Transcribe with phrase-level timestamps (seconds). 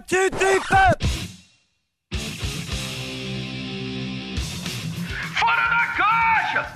[0.00, 0.96] Titica!
[5.38, 6.72] Fora da caixa!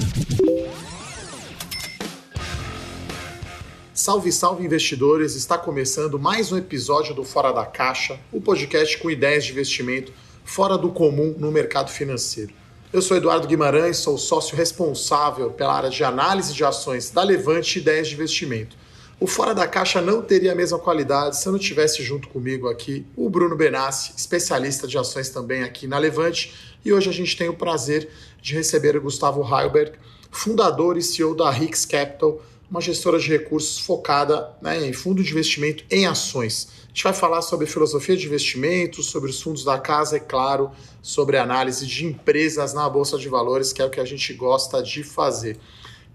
[3.95, 5.35] Salve, salve investidores!
[5.35, 10.13] Está começando mais um episódio do Fora da Caixa, o podcast com ideias de investimento
[10.45, 12.53] fora do comum no mercado financeiro.
[12.93, 17.79] Eu sou Eduardo Guimarães, sou sócio responsável pela área de análise de ações da Levante
[17.79, 18.77] Ideias de Investimento.
[19.19, 22.69] O Fora da Caixa não teria a mesma qualidade se eu não tivesse junto comigo
[22.69, 26.53] aqui o Bruno Benassi, especialista de ações também aqui na Levante.
[26.85, 28.11] E hoje a gente tem o prazer
[28.43, 29.93] de receber o Gustavo Heilberg,
[30.31, 35.31] fundador e CEO da Hicks Capital, uma gestora de recursos focada né, em fundo de
[35.31, 36.69] investimento em ações.
[36.85, 40.71] A gente vai falar sobre filosofia de investimento, sobre os fundos da casa, é claro,
[41.01, 44.83] sobre análise de empresas na Bolsa de Valores, que é o que a gente gosta
[44.83, 45.59] de fazer.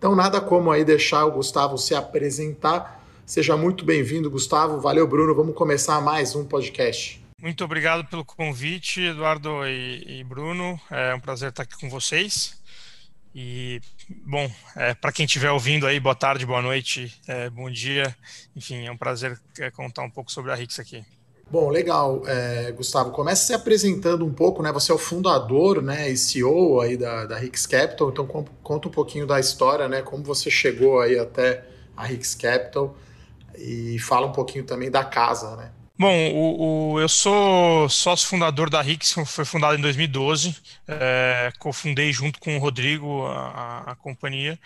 [0.01, 3.05] Então, nada como aí deixar o Gustavo se apresentar.
[3.23, 4.81] Seja muito bem-vindo, Gustavo.
[4.81, 5.35] Valeu, Bruno.
[5.35, 7.23] Vamos começar mais um podcast.
[7.39, 10.81] Muito obrigado pelo convite, Eduardo e, e Bruno.
[10.89, 12.59] É um prazer estar aqui com vocês.
[13.35, 13.79] E,
[14.25, 18.17] bom, é, para quem estiver ouvindo aí, boa tarde, boa noite, é, bom dia.
[18.55, 21.05] Enfim, é um prazer é, contar um pouco sobre a Rix aqui.
[21.51, 23.11] Bom, legal, é, Gustavo.
[23.11, 24.71] Comece se apresentando um pouco, né?
[24.71, 28.09] Você é o fundador, né, e CEO aí da, da Hicks Capital.
[28.09, 30.01] Então conta um pouquinho da história, né?
[30.01, 32.95] Como você chegou aí até a Hicks Capital
[33.57, 35.71] e fala um pouquinho também da casa, né?
[35.99, 40.55] Bom, o, o, eu sou sócio fundador da Rix, foi fundada em 2012,
[40.87, 44.57] é, cofundei junto com o Rodrigo a, a, companhia,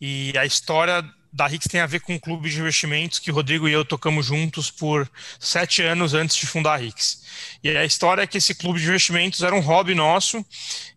[0.00, 3.34] e a história da Rix tem a ver com um clube de investimentos que o
[3.34, 7.22] Rodrigo e eu tocamos juntos por sete anos antes de fundar a Rix.
[7.62, 10.44] E a história é que esse clube de investimentos era um hobby nosso,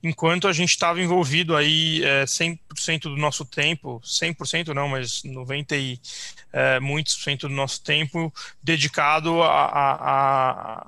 [0.02, 5.76] enquanto a gente estava envolvido aí é, 100% do nosso tempo, 100% não, mas 90
[5.76, 6.00] e
[6.52, 10.88] é, muitos por cento do nosso tempo dedicado a, a, a,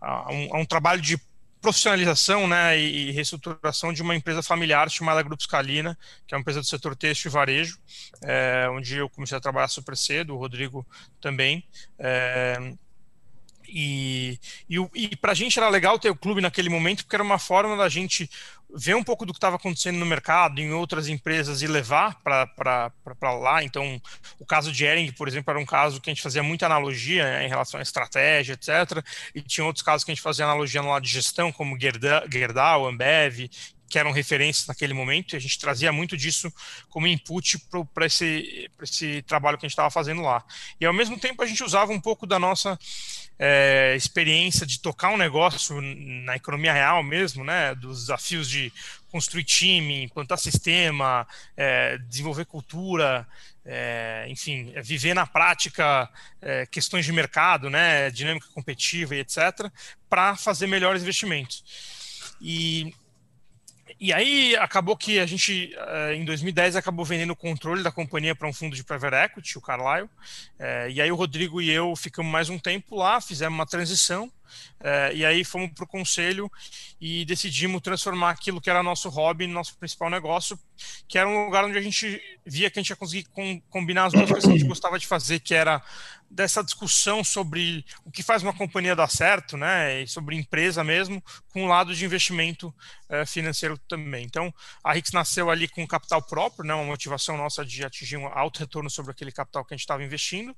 [0.00, 1.18] a um, um trabalho de
[1.64, 6.60] profissionalização né, e reestruturação de uma empresa familiar chamada Grupo Scalina, que é uma empresa
[6.60, 7.78] do setor têxtil e varejo,
[8.22, 10.86] é, onde eu comecei a trabalhar super cedo, o Rodrigo
[11.22, 11.64] também.
[11.98, 12.74] É,
[13.68, 14.38] e,
[14.68, 17.38] e, e para a gente era legal ter o clube naquele momento, porque era uma
[17.38, 18.28] forma da gente
[18.76, 22.90] ver um pouco do que estava acontecendo no mercado, em outras empresas e levar para
[23.22, 23.62] lá.
[23.62, 24.00] Então,
[24.38, 27.24] o caso de Ering, por exemplo, era um caso que a gente fazia muita analogia
[27.24, 29.04] né, em relação à estratégia, etc.
[29.34, 32.86] E tinha outros casos que a gente fazia analogia no lado de gestão, como Gerdau,
[32.86, 33.48] Ambev,
[33.94, 36.52] que eram referências naquele momento, e a gente trazia muito disso
[36.90, 37.60] como input
[37.94, 40.44] para esse, esse trabalho que a gente estava fazendo lá.
[40.80, 42.76] E ao mesmo tempo a gente usava um pouco da nossa
[43.38, 48.72] é, experiência de tocar um negócio na economia real mesmo, né, dos desafios de
[49.12, 51.24] construir time, implantar sistema,
[51.56, 53.24] é, desenvolver cultura,
[53.64, 56.10] é, enfim, é viver na prática
[56.42, 59.70] é, questões de mercado, né, dinâmica competitiva e etc.,
[60.10, 61.62] para fazer melhores investimentos.
[62.40, 62.92] E
[64.00, 68.34] e aí acabou que a gente, eh, em 2010, acabou vendendo o controle da companhia
[68.34, 70.08] para um fundo de private equity, o Carlyle.
[70.58, 74.30] Eh, e aí o Rodrigo e eu ficamos mais um tempo lá, fizemos uma transição.
[74.80, 76.50] Eh, e aí fomos para o conselho
[77.00, 80.58] e decidimos transformar aquilo que era nosso hobby, nosso principal negócio,
[81.08, 84.06] que era um lugar onde a gente via que a gente ia conseguir com, combinar
[84.06, 85.82] as duas coisas que a gente gostava de fazer, que era
[86.34, 91.22] dessa discussão sobre o que faz uma companhia dar certo, né, e sobre empresa mesmo,
[91.48, 92.74] com o lado de investimento
[93.08, 94.24] é, financeiro também.
[94.24, 94.52] Então,
[94.82, 98.58] a Rix nasceu ali com capital próprio, né, uma motivação nossa de atingir um alto
[98.58, 100.54] retorno sobre aquele capital que a gente estava investindo,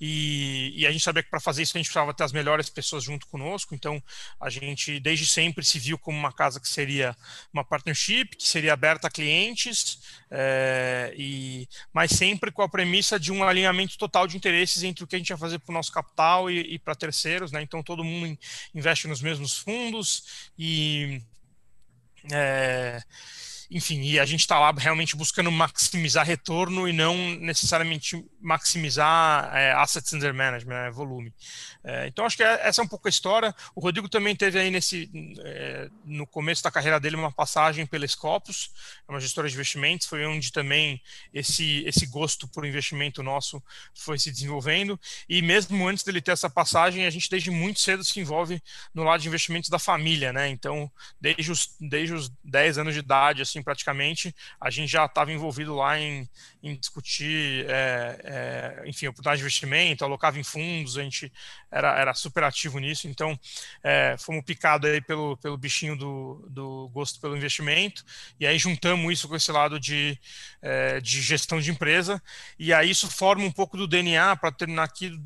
[0.00, 2.70] e, e, a gente sabia que para fazer isso a gente precisava ter as melhores
[2.70, 4.02] pessoas junto conosco, então
[4.40, 7.14] a gente desde sempre se viu como uma casa que seria
[7.52, 9.98] uma partnership, que seria aberta a clientes,
[10.30, 15.06] é, e, mas sempre com a premissa de um alinhamento total de interesses entre o
[15.06, 17.62] que a gente ia fazer para o nosso capital e, e para terceiros, né?
[17.62, 18.38] Então todo mundo
[18.74, 21.22] investe nos mesmos fundos e
[22.30, 23.02] é,
[23.72, 29.72] enfim, e a gente está lá realmente buscando maximizar retorno e não necessariamente maximizar é,
[29.72, 31.32] assets under management, né, volume.
[31.82, 33.54] É, então, acho que é, essa é um pouco a história.
[33.74, 35.10] O Rodrigo também teve aí nesse,
[35.40, 38.70] é, no começo da carreira dele uma passagem pela Scopus,
[39.08, 41.00] é uma gestora de investimentos, foi onde também
[41.32, 43.62] esse, esse gosto por investimento nosso
[43.94, 45.00] foi se desenvolvendo.
[45.28, 49.02] E mesmo antes dele ter essa passagem, a gente desde muito cedo se envolve no
[49.02, 50.48] lado de investimentos da família, né?
[50.48, 50.90] Então,
[51.20, 55.74] desde os, desde os 10 anos de idade, assim, praticamente, a gente já estava envolvido
[55.74, 56.28] lá em,
[56.62, 58.20] em discutir, é,
[58.82, 61.32] é, enfim, oportunidade de investimento, alocava em fundos, a gente
[61.70, 63.38] era, era super ativo nisso, então
[63.82, 68.04] é, fomos picados aí pelo, pelo bichinho do, do gosto pelo investimento,
[68.38, 70.18] e aí juntamos isso com esse lado de,
[70.60, 72.22] é, de gestão de empresa,
[72.58, 75.20] e aí isso forma um pouco do DNA, para terminar aqui,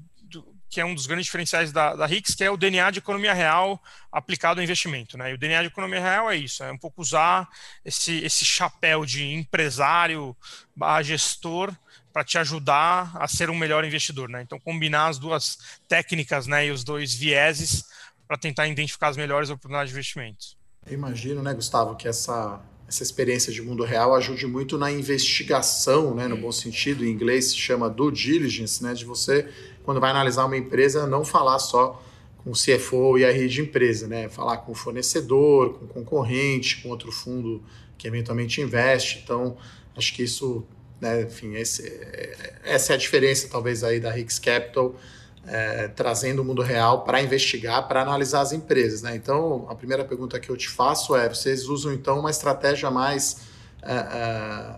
[0.76, 3.32] que é um dos grandes diferenciais da, da RICS, que é o DNA de economia
[3.32, 3.82] real
[4.12, 5.16] aplicado ao investimento.
[5.16, 5.30] Né?
[5.30, 7.48] E o DNA de economia real é isso, é um pouco usar
[7.82, 10.36] esse, esse chapéu de empresário
[10.76, 11.74] barra gestor
[12.12, 14.28] para te ajudar a ser um melhor investidor.
[14.28, 14.42] Né?
[14.42, 15.56] Então, combinar as duas
[15.88, 17.86] técnicas né, e os dois vieses
[18.28, 20.58] para tentar identificar as melhores oportunidades de investimentos.
[20.86, 26.14] Eu imagino, né, Gustavo, que essa essa experiência de mundo real ajude muito na investigação,
[26.14, 29.48] né, no bom sentido, em inglês se chama due diligence, né, de você,
[29.86, 32.02] quando vai analisar uma empresa, não falar só
[32.44, 35.88] com o CFO e a rede de empresa, né, falar com o fornecedor, com o
[35.88, 37.62] concorrente, com outro fundo
[37.96, 39.22] que eventualmente investe.
[39.24, 39.56] Então,
[39.96, 40.66] acho que isso,
[41.00, 41.90] né, enfim, esse,
[42.62, 44.94] essa é a diferença talvez aí da Hicks Capital
[45.46, 49.02] é, trazendo o mundo real para investigar, para analisar as empresas.
[49.02, 49.14] Né?
[49.14, 53.42] Então, a primeira pergunta que eu te faço é: vocês usam então uma estratégia mais
[53.82, 54.76] é, é,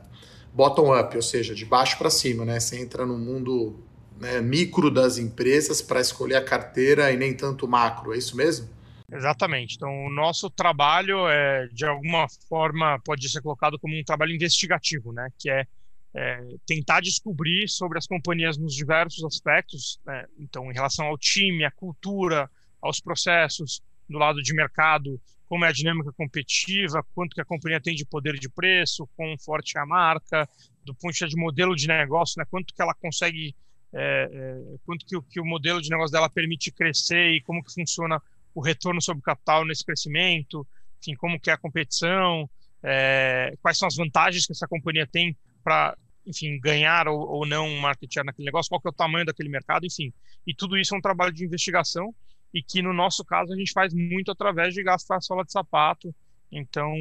[0.53, 2.61] bottom-up, ou seja, de baixo para cima, né?
[2.61, 3.77] Você entra no mundo
[4.21, 8.69] né, micro das empresas para escolher a carteira e nem tanto macro, é isso mesmo?
[9.11, 9.77] Exatamente.
[9.77, 15.13] Então, o nosso trabalho é, de alguma forma, pode ser colocado como um trabalho investigativo,
[15.13, 15.29] né?
[15.39, 15.67] Que é
[16.15, 20.25] é, tentar descobrir sobre as companhias nos diversos aspectos, né?
[20.39, 22.51] então, em relação ao time, à cultura,
[22.81, 27.81] aos processos, do lado de mercado, como é a dinâmica competitiva, quanto que a companhia
[27.81, 30.49] tem de poder de preço, quão forte é a marca,
[30.85, 32.47] do ponto de vista de modelo de negócio, né?
[32.51, 33.55] quanto que ela consegue,
[33.93, 37.73] é, é, quanto que, que o modelo de negócio dela permite crescer e como que
[37.73, 38.21] funciona
[38.55, 40.67] o retorno sobre o capital nesse crescimento,
[41.01, 42.49] enfim, como que é a competição,
[42.83, 45.97] é, quais são as vantagens que essa companhia tem para,
[46.27, 49.25] enfim, ganhar ou, ou não um market share naquele negócio, qual que é o tamanho
[49.25, 50.13] daquele mercado, enfim.
[50.47, 52.15] E tudo isso é um trabalho de investigação
[52.53, 56.15] e que no nosso caso a gente faz muito através de gastar sola de sapato.
[56.51, 56.93] Então,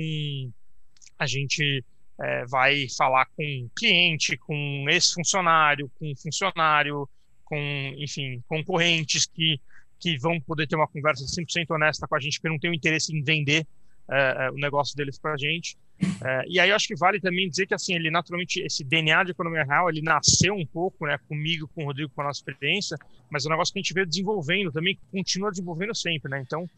[1.17, 1.83] a gente
[2.19, 7.07] é, vai falar com cliente, com ex-funcionário, com funcionário,
[7.45, 7.57] com,
[7.97, 9.59] enfim, concorrentes que,
[9.99, 12.73] que vão poder ter uma conversa 100% honesta com a gente, porque não tem o
[12.73, 13.65] interesse em vender
[14.09, 15.77] é, é, o negócio deles para a gente.
[16.23, 19.25] É, e aí eu acho que vale também dizer que assim ele naturalmente esse DNA
[19.25, 22.39] de economia real ele nasceu um pouco, né, comigo, com o Rodrigo, com a nossa
[22.39, 22.97] experiência,
[23.29, 26.41] mas é um negócio que a gente veio desenvolvendo também, continua desenvolvendo sempre, né?
[26.45, 26.69] Então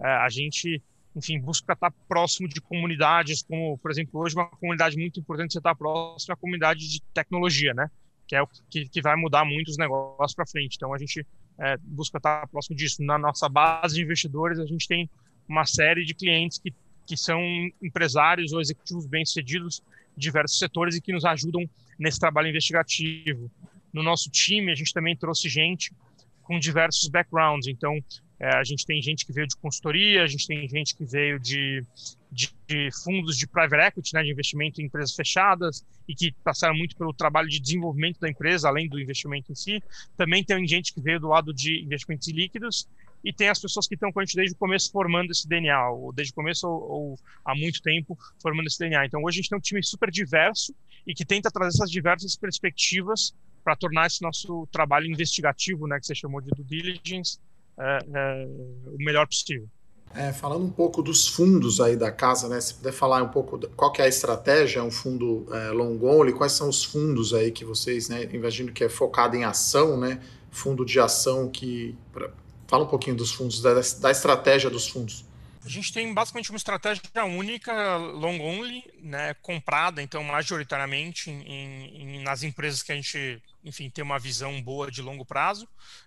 [0.00, 0.82] é, a gente
[1.16, 5.58] enfim, busca estar próximo de comunidades, como, por exemplo, hoje uma comunidade muito importante você
[5.58, 7.90] estar próximo à comunidade de tecnologia, né?
[8.28, 10.74] Que é o que, que vai mudar muito os negócios para frente.
[10.76, 11.26] Então, a gente
[11.58, 13.02] é, busca estar próximo disso.
[13.02, 15.08] Na nossa base de investidores, a gente tem
[15.48, 16.74] uma série de clientes que,
[17.06, 17.40] que são
[17.82, 19.82] empresários ou executivos bem-sucedidos
[20.14, 21.66] de diversos setores e que nos ajudam
[21.98, 23.50] nesse trabalho investigativo.
[23.90, 25.94] No nosso time, a gente também trouxe gente
[26.42, 27.68] com diversos backgrounds.
[27.68, 27.98] Então,
[28.38, 31.40] é, a gente tem gente que veio de consultoria, a gente tem gente que veio
[31.40, 31.82] de,
[32.30, 36.76] de, de, fundos de private equity, né, de investimento em empresas fechadas, e que passaram
[36.76, 39.82] muito pelo trabalho de desenvolvimento da empresa, além do investimento em si.
[40.16, 42.86] Também tem gente que veio do lado de investimentos líquidos,
[43.24, 45.90] e tem as pessoas que estão com a gente desde o começo formando esse DNA,
[45.90, 49.06] ou desde o começo ou, ou, há muito tempo formando esse DNA.
[49.06, 50.74] Então hoje a gente tem um time super diverso
[51.04, 53.34] e que tenta trazer essas diversas perspectivas
[53.64, 57.40] para tornar esse nosso trabalho investigativo, né, que você chamou de due diligence,
[57.78, 58.46] é, é,
[58.86, 59.68] o melhor possível.
[60.14, 62.58] É, falando um pouco dos fundos aí da casa, né?
[62.60, 65.98] Se puder falar um pouco qual que é a estratégia, é um fundo é, long
[66.02, 68.24] only, quais são os fundos aí que vocês, né?
[68.32, 70.20] Imagino que é focado em ação, né?
[70.50, 72.30] Fundo de ação que pra,
[72.68, 75.24] Fala um pouquinho dos fundos, da, da estratégia dos fundos.
[75.64, 82.22] A gente tem basicamente uma estratégia única, long only, né, comprada, então, majoritariamente em, em,
[82.22, 85.66] nas empresas que a gente, enfim, tem uma visão boa de longo prazo,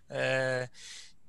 [0.09, 0.69] é,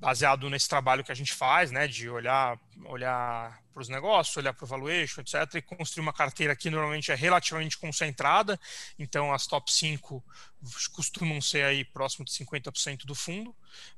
[0.00, 4.52] baseado nesse trabalho que a gente faz, né, de olhar, olhar para os negócios, olhar
[4.52, 8.58] para o valuation, etc., e construir uma carteira que normalmente é relativamente concentrada,
[8.98, 10.22] então as top 5
[10.92, 13.54] costumam ser aí próximo de 50% do fundo,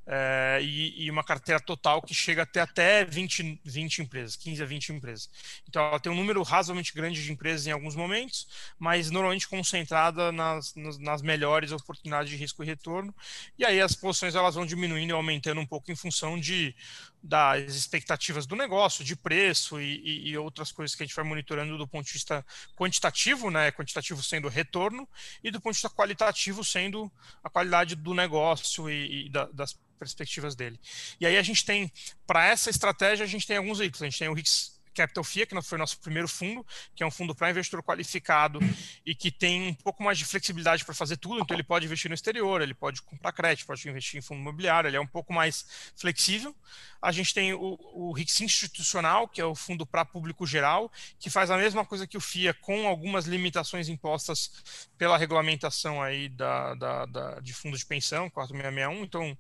[0.07, 4.67] é, e, e, uma carteira total que chega até, até 20, 20 empresas, 15 a
[4.67, 5.31] 20 empresas.
[5.69, 8.47] Então ela tem um número razoavelmente grande de empresas em alguns momentos,
[8.79, 13.15] mas normalmente concentrada nas, nas, nas melhores oportunidades de risco e retorno,
[13.59, 16.75] e aí as posições elas vão diminuindo e aumentando um pouco em função de
[17.23, 21.25] das expectativas do negócio, de preço e, e, e, outras coisas que a gente vai
[21.25, 22.45] monitorando do ponto de vista
[22.77, 23.71] quantitativo, né?
[23.71, 25.09] Quantitativo sendo retorno,
[25.43, 27.11] e do ponto de vista qualitativo sendo
[27.43, 30.81] a qualidade do negócio e, e da, das perspectivas dele.
[31.21, 31.93] E aí a gente tem,
[32.27, 34.03] para essa estratégia, a gente tem alguns veículos.
[34.03, 37.11] A gente tem o RIX Capital FIA, que foi nosso primeiro fundo, que é um
[37.11, 38.61] fundo para investidor qualificado
[39.05, 41.41] e que tem um pouco mais de flexibilidade para fazer tudo.
[41.41, 44.89] Então, ele pode investir no exterior, ele pode comprar crédito, pode investir em fundo imobiliário,
[44.89, 46.55] ele é um pouco mais flexível.
[47.01, 51.29] A gente tem o, o RIX institucional, que é o fundo para público geral, que
[51.29, 54.51] faz a mesma coisa que o FIA, com algumas limitações impostas
[54.97, 59.05] pela regulamentação aí da, da, da de fundos de pensão, 4661.
[59.05, 59.39] Então,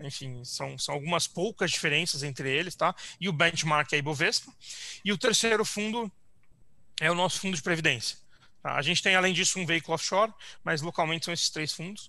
[0.00, 2.94] enfim, são, são algumas poucas diferenças entre eles, tá?
[3.20, 4.52] E o benchmark é Ibovespa.
[5.04, 6.10] E o terceiro fundo
[7.00, 8.18] é o nosso fundo de previdência.
[8.64, 8.76] Tá?
[8.76, 10.32] A gente tem, além disso, um veículo offshore,
[10.64, 12.08] mas localmente são esses três fundos.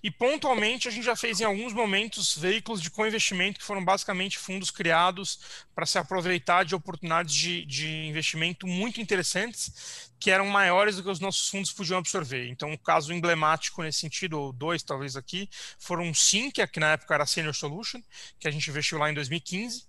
[0.00, 4.38] E pontualmente, a gente já fez em alguns momentos veículos de co-investimento, que foram basicamente
[4.38, 5.40] fundos criados
[5.74, 11.10] para se aproveitar de oportunidades de, de investimento muito interessantes, que eram maiores do que
[11.10, 12.48] os nossos fundos podiam absorver.
[12.50, 16.92] Então, um caso emblemático nesse sentido, ou dois talvez aqui, foram o Sim, que na
[16.92, 18.00] época era Senior Solution,
[18.38, 19.88] que a gente investiu lá em 2015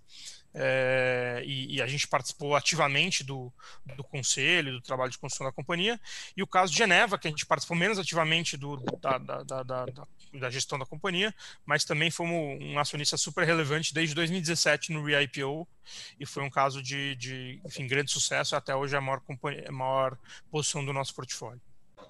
[0.59, 3.53] é, e, e, a gente participou ativamente do,
[3.95, 5.99] do conselho, do trabalho de construção da companhia,
[6.35, 9.85] e o caso de Geneva, que a gente participou menos ativamente do, da, da, da,
[10.33, 11.33] da, gestão da companhia,
[11.63, 15.67] mas também fomos um acionista super relevante desde 2017 no re-IPO,
[16.19, 19.21] e foi um caso de, de enfim, grande sucesso, até hoje é a maior,
[19.67, 20.17] a maior
[20.49, 21.61] posição do nosso portfólio.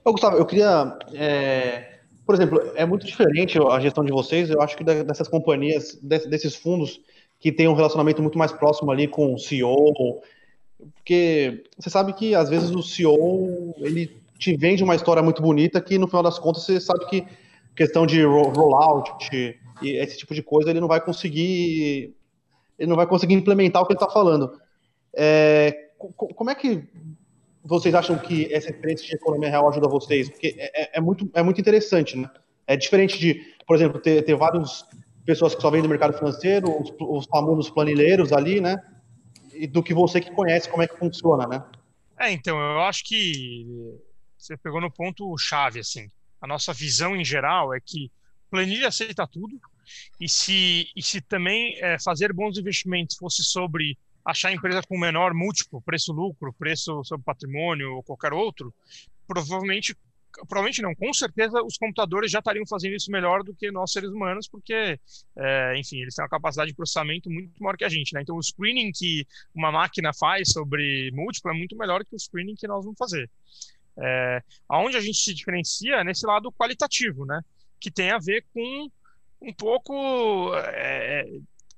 [0.06, 0.98] Ô, Gustavo, eu queria.
[1.14, 5.96] É, por exemplo, é muito diferente a gestão de vocês, eu acho que dessas companhias,
[6.02, 7.02] desses fundos
[7.40, 10.22] que tem um relacionamento muito mais próximo ali com o CEO,
[10.96, 15.82] porque você sabe que às vezes o CEO ele te vende uma história muito bonita
[15.82, 17.26] que no final das contas você sabe que
[17.76, 19.12] questão de rollout
[19.82, 22.16] e esse tipo de coisa ele não vai conseguir
[22.78, 24.60] ele não vai conseguir implementar o que ele está falando.
[25.16, 26.84] É, como é que
[27.64, 30.30] vocês acham que essa experiência de economia real ajuda vocês?
[30.30, 32.30] Porque é, é, é muito, é muito interessante, né?
[32.68, 34.86] É diferente de, por exemplo, ter, ter vários
[35.28, 38.82] pessoas que só vêm do mercado financeiro, os, os famosos planilheiros ali, né?
[39.54, 41.64] E do que você que conhece como é que funciona, né?
[42.18, 43.68] É, então, eu acho que
[44.38, 46.08] você pegou no ponto chave, assim.
[46.42, 48.10] A nossa visão em geral é que
[48.50, 49.60] planilha aceita tudo,
[50.20, 54.98] e se, e se também é, fazer bons investimentos fosse sobre achar a empresa com
[54.98, 58.74] menor múltiplo, preço-lucro, preço sobre patrimônio ou qualquer outro,
[59.28, 59.96] provavelmente
[60.46, 64.10] provavelmente não, com certeza os computadores já estariam fazendo isso melhor do que nós seres
[64.10, 65.00] humanos, porque,
[65.36, 68.22] é, enfim, eles têm uma capacidade de processamento muito maior que a gente, né?
[68.22, 69.26] Então, o screening que
[69.56, 73.30] uma máquina faz sobre múltiplo é muito melhor que o screening que nós vamos fazer.
[74.00, 77.42] É, aonde a gente se diferencia é nesse lado qualitativo, né?
[77.80, 78.90] Que tem a ver com
[79.42, 81.26] um pouco é,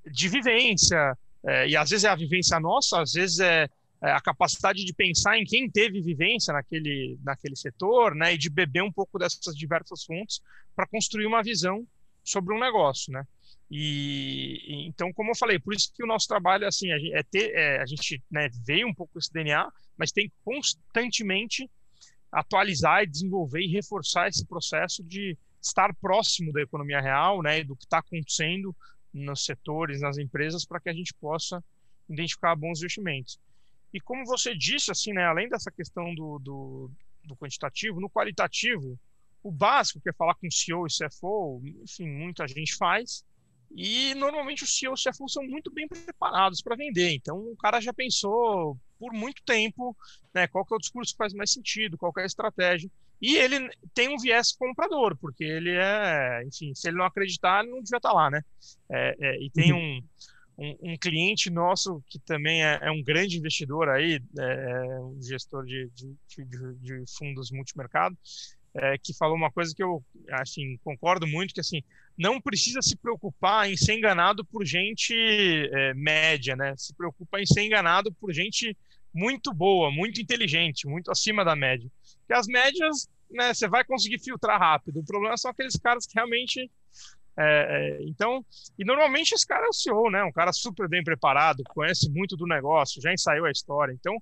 [0.06, 3.68] de vivência, é, e às vezes é a vivência nossa, às vezes é é,
[4.00, 8.82] a capacidade de pensar em quem teve vivência naquele, naquele setor, né, e de beber
[8.82, 10.40] um pouco dessas diversas fontes
[10.74, 11.86] para construir uma visão
[12.24, 13.26] sobre um negócio, né.
[13.70, 17.80] E, então, como eu falei, por isso que o nosso trabalho assim é ter, é,
[17.80, 21.70] a gente né, veio um pouco esse DNA, mas tem constantemente
[22.32, 27.64] atualizar e desenvolver e reforçar esse processo de estar próximo da economia real, né, e
[27.64, 28.74] do que está acontecendo
[29.12, 31.62] nos setores, nas empresas, para que a gente possa
[32.08, 33.38] identificar bons investimentos.
[33.92, 36.90] E como você disse, assim, né, além dessa questão do, do,
[37.24, 38.98] do quantitativo, no qualitativo,
[39.42, 43.24] o básico, que é falar com o CEO e CFO, enfim, muita gente faz.
[43.74, 47.14] E normalmente os CEO e CFO são muito bem preparados para vender.
[47.14, 49.96] Então o cara já pensou por muito tempo
[50.34, 52.90] né, qual que é o discurso que faz mais sentido, qual é a estratégia.
[53.20, 57.72] E ele tem um viés comprador, porque ele é, enfim, se ele não acreditar, ele
[57.72, 58.42] não devia estar lá, né?
[58.90, 59.78] É, é, e tem uhum.
[59.78, 60.02] um,
[60.60, 65.18] um, um, cliente nosso que também é, é um grande investidor aí, é, é, um
[65.22, 66.14] gestor de, de,
[66.44, 68.16] de, de fundos multimercado,
[68.74, 71.82] é, que falou uma coisa que eu assim concordo muito que assim
[72.16, 76.74] não precisa se preocupar em ser enganado por gente é, média, né?
[76.76, 78.76] Se preocupa em ser enganado por gente
[79.12, 81.90] muito boa, muito inteligente, muito acima da média.
[82.26, 83.54] Que as médias, né?
[83.54, 85.00] Você vai conseguir filtrar rápido.
[85.00, 86.70] O problema são aqueles caras que realmente
[87.42, 88.44] é, é, então,
[88.78, 90.22] e normalmente esse cara é o CEO, né?
[90.22, 93.92] Um cara super bem preparado, conhece muito do negócio, já ensaiou a história.
[93.92, 94.14] Então,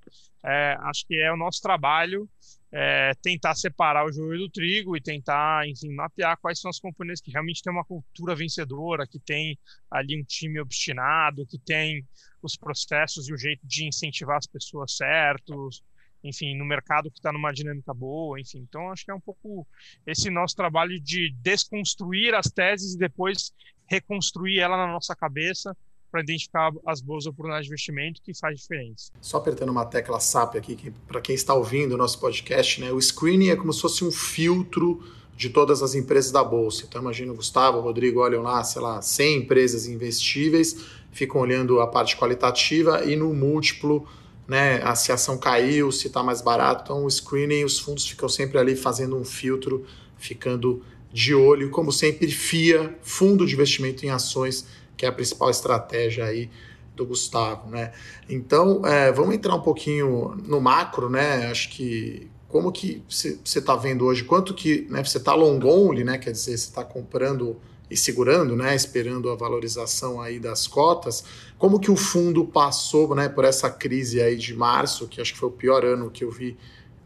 [0.45, 2.29] é, acho que é o nosso trabalho
[2.71, 7.21] é, tentar separar o joio do trigo e tentar, enfim, mapear quais são as companhias
[7.21, 9.59] que realmente têm uma cultura vencedora, que tem
[9.91, 12.07] ali um time obstinado, que tem
[12.41, 15.83] os processos e o jeito de incentivar as pessoas certos,
[16.23, 18.59] enfim, no mercado que está numa dinâmica boa, enfim.
[18.69, 19.67] Então, acho que é um pouco
[20.07, 23.53] esse nosso trabalho de desconstruir as teses e depois
[23.87, 25.77] reconstruir ela na nossa cabeça
[26.11, 29.13] para identificar as boas oportunidades de investimento que faz diferença.
[29.21, 32.91] Só apertando uma tecla SAP aqui, que, para quem está ouvindo o nosso podcast, né,
[32.91, 35.03] o screening é como se fosse um filtro
[35.37, 36.85] de todas as empresas da bolsa.
[36.87, 41.81] Então imagina o Gustavo, o Rodrigo olham lá, sei lá, 100 empresas investíveis, ficam olhando
[41.81, 44.09] a parte qualitativa e no múltiplo
[44.49, 46.83] né, se a ação caiu, se está mais barato.
[46.85, 49.85] Então, o screening, os fundos ficam sempre ali fazendo um filtro,
[50.17, 51.71] ficando de olho.
[51.71, 56.51] Como sempre, FIA, Fundo de Investimento em Ações, que é a principal estratégia aí
[56.97, 57.93] do Gustavo, né?
[58.29, 61.47] Então, é, vamos entrar um pouquinho no macro, né?
[61.49, 66.03] Acho que como que você está vendo hoje, quanto que né, você está long only,
[66.03, 66.17] né?
[66.17, 67.57] Quer dizer, você está comprando
[67.91, 68.75] e segurando, né?
[68.75, 71.25] Esperando a valorização aí das cotas.
[71.57, 73.29] Como que o fundo passou, né?
[73.29, 76.31] Por essa crise aí de março, que acho que foi o pior ano que eu
[76.31, 76.57] vi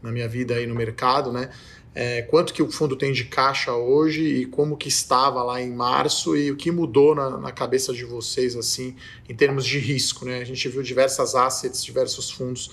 [0.01, 1.49] na minha vida aí no mercado, né?
[1.95, 5.71] É, quanto que o fundo tem de caixa hoje e como que estava lá em
[5.71, 8.95] março e o que mudou na, na, cabeça de vocês assim
[9.29, 10.39] em termos de risco, né?
[10.39, 12.71] A gente viu diversas assets, diversos fundos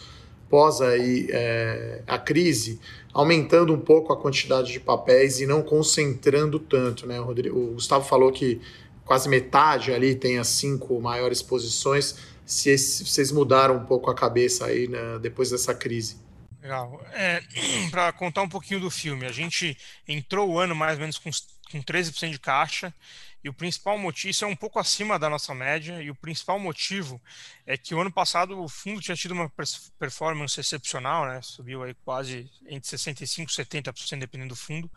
[0.51, 2.81] pós aí é, a crise
[3.15, 7.21] aumentando um pouco a quantidade de papéis e não concentrando tanto, né?
[7.21, 8.61] O, Rodrigo, o Gustavo falou que
[9.05, 12.17] quase metade ali tem as cinco maiores posições.
[12.45, 16.17] Se, vocês mudaram um pouco a cabeça aí né, depois dessa crise?
[16.63, 17.01] Legal.
[17.13, 17.41] É,
[17.91, 19.77] Para contar um pouquinho do filme, a gente
[20.07, 21.31] entrou o ano mais ou menos com,
[21.71, 22.95] com 13% de caixa,
[23.43, 26.59] e o principal motivo, isso é um pouco acima da nossa média, e o principal
[26.59, 27.21] motivo
[27.67, 29.51] é que o ano passado o fundo tinha tido uma
[29.99, 31.41] performance excepcional, né?
[31.43, 34.91] subiu aí quase entre 65% e 70%, dependendo do fundo,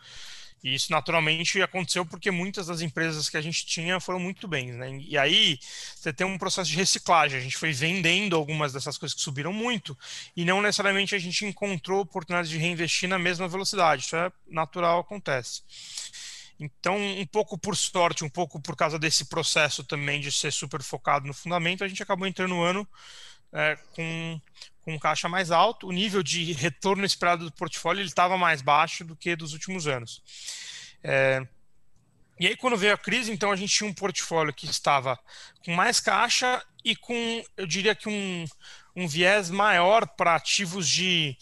[0.63, 4.71] e isso naturalmente aconteceu porque muitas das empresas que a gente tinha foram muito bem.
[4.71, 4.97] Né?
[5.01, 5.59] E aí
[5.93, 7.37] você tem um processo de reciclagem.
[7.37, 9.97] A gente foi vendendo algumas dessas coisas que subiram muito
[10.37, 14.03] e não necessariamente a gente encontrou oportunidades de reinvestir na mesma velocidade.
[14.03, 15.63] Isso é natural, acontece.
[16.59, 20.81] Então, um pouco por sorte, um pouco por causa desse processo também de ser super
[20.81, 22.87] focado no fundamento, a gente acabou entrando no ano
[23.51, 24.41] é, com,
[24.81, 29.15] com caixa mais alto, o nível de retorno esperado do portfólio estava mais baixo do
[29.15, 30.21] que dos últimos anos.
[31.03, 31.45] É,
[32.39, 35.19] e aí, quando veio a crise, então a gente tinha um portfólio que estava
[35.63, 38.45] com mais caixa e com, eu diria que um,
[38.95, 41.37] um viés maior para ativos de,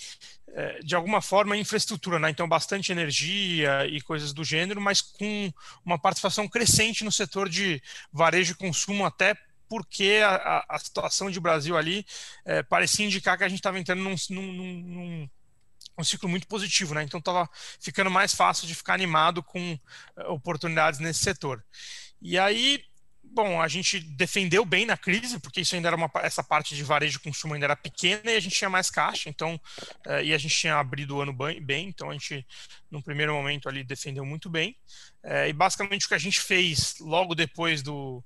[0.84, 2.30] de alguma forma, infraestrutura, né?
[2.30, 5.52] então bastante energia e coisas do gênero, mas com
[5.86, 7.82] uma participação crescente no setor de
[8.12, 9.36] varejo e consumo até
[9.72, 12.06] porque a, a, situação de Brasil ali
[12.44, 15.30] é, parecia indicar que a gente estava entrando num, num, num,
[15.98, 17.04] um ciclo muito positivo, né?
[17.04, 19.80] Então estava ficando mais fácil de ficar animado com
[20.18, 21.64] é, oportunidades nesse setor.
[22.22, 22.84] E aí,
[23.32, 26.84] bom, a gente defendeu bem na crise, porque isso ainda era uma essa parte de
[26.84, 29.60] varejo de consumo ainda era pequena e a gente tinha mais caixa, então
[30.06, 32.46] é, e a gente tinha abrido o ano bem, então a gente
[32.90, 34.76] no primeiro momento ali defendeu muito bem.
[35.24, 38.24] É, e basicamente o que a gente fez logo depois do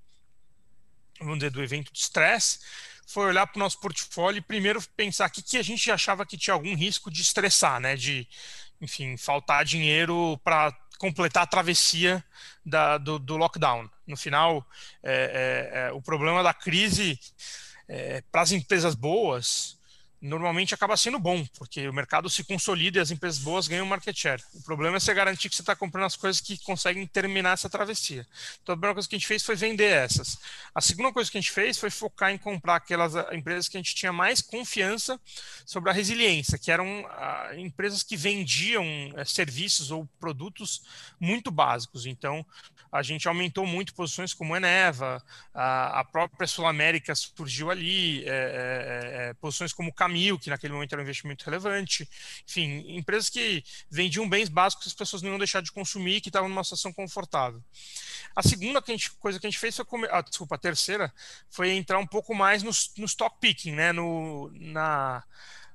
[1.20, 2.60] vamos dizer, do evento de estresse,
[3.08, 6.38] foi olhar para o nosso portfólio e primeiro pensar que, que a gente achava que
[6.38, 7.96] tinha algum risco de estressar, né?
[7.96, 8.28] De,
[8.82, 12.24] enfim, faltar dinheiro para completar a travessia
[12.66, 13.90] da, do, do, lockdown.
[14.08, 14.66] No final,
[15.04, 17.20] é, é, é, o problema da crise
[17.88, 19.78] é, para as empresas boas
[20.22, 24.16] normalmente acaba sendo bom, porque o mercado se consolida e as empresas boas ganham market
[24.18, 24.44] share.
[24.54, 27.70] O problema é você garantir que você está comprando as coisas que conseguem terminar essa
[27.70, 28.26] travessia.
[28.62, 30.40] Então, a primeira coisa que a gente fez foi vender essas.
[30.74, 33.78] A segunda coisa que a gente fez foi focar em comprar aquelas ah, empresas que
[33.78, 35.20] a gente tinha mais confiança
[35.66, 40.82] sobre a resiliência, que eram uh, empresas que vendiam uh, serviços ou produtos
[41.20, 42.06] muito básicos.
[42.06, 42.46] Então,
[42.92, 45.22] a gente aumentou muito posições como Eneva,
[45.54, 50.74] a, a própria Sul América surgiu ali, é, é, é, posições como Camil, que naquele
[50.74, 52.08] momento era um investimento relevante,
[52.48, 56.30] enfim, empresas que vendiam bens básicos que as pessoas não iam deixar de consumir, que
[56.30, 57.62] estavam numa situação confortável.
[58.36, 61.12] A segunda que a gente, coisa que a gente fez foi, ah, desculpa, a terceira,
[61.50, 65.24] foi entrar um pouco mais no, no stock picking, né, no, na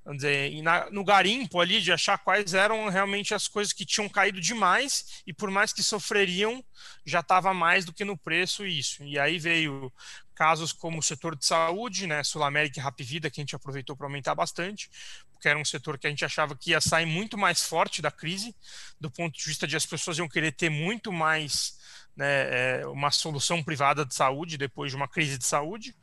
[0.05, 4.09] vamos dizer, na, no garimpo ali de achar quais eram realmente as coisas que tinham
[4.09, 6.65] caído demais e por mais que sofreriam,
[7.05, 9.05] já estava mais do que no preço isso.
[9.05, 9.93] E aí veio
[10.41, 13.95] casos como o setor de saúde, né, Sul América e Rapvida, que a gente aproveitou
[13.95, 14.91] para aumentar bastante,
[15.31, 18.11] porque era um setor que a gente achava que ia sair muito mais forte da
[18.11, 18.57] crise,
[18.99, 21.77] do ponto de vista de as pessoas iam querer ter muito mais
[22.17, 25.95] né, é, uma solução privada de saúde depois de uma crise de saúde.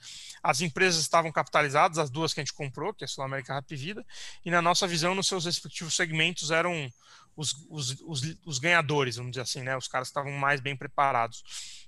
[0.44, 3.56] As empresas estavam capitalizadas, as duas que a gente comprou, que é a Sul América
[3.56, 4.06] Rapvida,
[4.46, 6.94] e na nossa visão, nos seus respectivos segmentos, eram
[7.36, 11.87] os, os, os, os ganhadores, vamos dizer assim, né, os caras estavam mais bem preparados.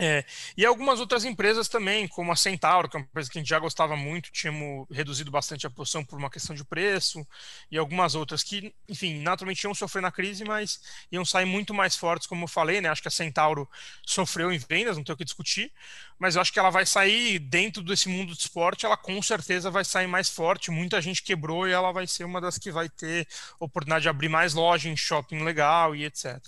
[0.00, 0.24] É,
[0.56, 3.48] e algumas outras empresas também, como a Centauro, que é uma empresa que a gente
[3.48, 7.26] já gostava muito, tínhamos reduzido bastante a posição por uma questão de preço,
[7.70, 11.94] e algumas outras que, enfim, naturalmente iam sofrer na crise, mas iam sair muito mais
[11.94, 12.88] fortes, como eu falei, né?
[12.88, 13.68] Acho que a Centauro
[14.04, 15.70] sofreu em vendas, não tem o que discutir,
[16.18, 19.70] mas eu acho que ela vai sair dentro desse mundo de esporte, ela com certeza
[19.70, 20.70] vai sair mais forte.
[20.70, 23.26] Muita gente quebrou e ela vai ser uma das que vai ter
[23.58, 26.40] oportunidade de abrir mais loja em shopping legal e etc.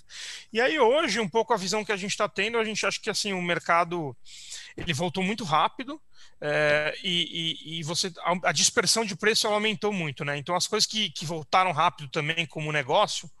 [0.51, 2.99] E aí hoje, um pouco a visão que a gente está tendo, a gente acha
[2.99, 4.15] que assim o mercado
[4.77, 6.01] ele voltou muito rápido
[6.41, 10.37] é, e, e, você a, a, dispersão de preço aumentou muito, né?
[10.37, 13.31] Então as coisas que, que voltaram rápido também como negócio,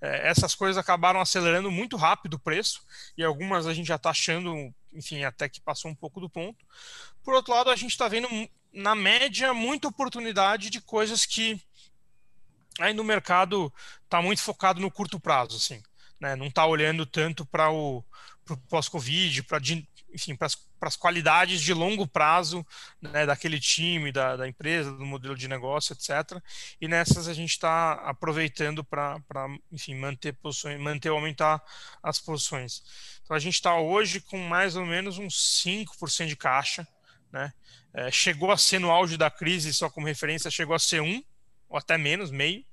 [0.00, 2.82] é, essas coisas acabaram acelerando muito rápido o preço
[3.18, 6.64] e algumas a gente já está achando, enfim, até que passou um pouco do ponto.
[7.24, 8.28] Por outro lado, a gente está vendo
[8.72, 11.60] na média muita oportunidade de coisas que
[12.80, 13.72] aí no mercado
[14.04, 15.82] está muito focado no curto prazo, assim,
[16.20, 16.36] né?
[16.36, 18.04] Não está olhando tanto para o
[18.68, 19.58] pós-Covid, para
[20.14, 20.48] enfim, para
[20.80, 22.64] as qualidades de longo prazo
[23.02, 26.40] né, daquele time, da, da, empresa, do modelo de negócio, etc.
[26.80, 29.20] E nessas a gente está aproveitando para,
[29.72, 31.60] enfim, manter posições, manter ou aumentar
[32.00, 32.82] as posições.
[33.24, 36.86] Então a gente está hoje com mais ou menos uns 5% de caixa,
[37.32, 37.52] né?
[37.92, 41.22] É, chegou a ser no auge da crise, só como referência, chegou a ser 1,
[41.68, 42.64] ou até menos, meio.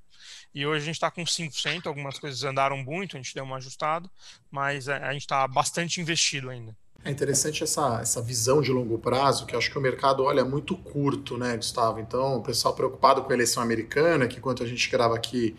[0.53, 3.57] E hoje a gente está com 5%, algumas coisas andaram muito, a gente deu uma
[3.57, 4.09] ajustada,
[4.49, 6.75] mas a gente está bastante investido ainda.
[7.03, 10.75] É interessante essa, essa visão de longo prazo, que acho que o mercado olha muito
[10.75, 11.99] curto, né, Gustavo?
[11.99, 15.55] Então, o pessoal preocupado com a eleição americana, que enquanto a gente grava aqui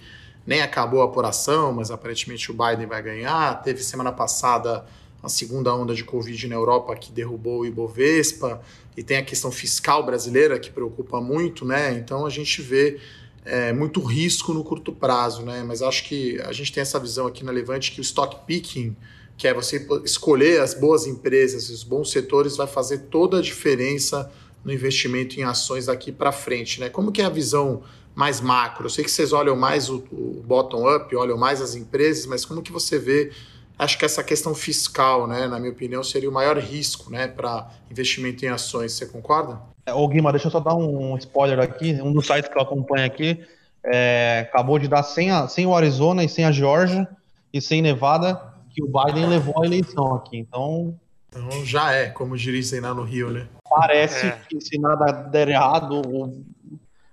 [0.46, 3.62] nem acabou a apuração, mas aparentemente o Biden vai ganhar.
[3.62, 4.84] Teve semana passada
[5.22, 8.60] a segunda onda de Covid na Europa que derrubou o Ibovespa,
[8.96, 11.92] e tem a questão fiscal brasileira que preocupa muito, né?
[11.94, 13.00] Então a gente vê
[13.44, 15.64] é, muito risco no curto prazo, né?
[15.66, 18.96] Mas acho que a gente tem essa visão aqui na Levante que o stock picking
[19.36, 24.30] que é você escolher as boas empresas, os bons setores, vai fazer toda a diferença
[24.64, 26.80] no investimento em ações daqui para frente.
[26.80, 26.88] Né?
[26.88, 27.82] Como que é a visão
[28.14, 28.86] mais macro?
[28.86, 32.62] Eu sei que vocês olham mais o, o bottom-up, olham mais as empresas, mas como
[32.62, 33.32] que você vê
[33.78, 37.70] acho que essa questão fiscal, né, na minha opinião, seria o maior risco né, para
[37.90, 38.92] investimento em ações.
[38.92, 39.60] Você concorda?
[39.84, 41.92] É, ô Guima, deixa eu só dar um spoiler aqui.
[42.02, 43.44] Um dos sites que eu acompanho aqui
[43.84, 47.08] é, acabou de dar sem, a, sem o Arizona e sem a Georgia
[47.52, 50.38] e sem Nevada que o Biden levou a eleição aqui.
[50.38, 50.98] Então.
[51.28, 53.48] Então já é, como dizem lá no Rio, né?
[53.68, 54.38] Parece é.
[54.48, 56.02] que se nada der errado,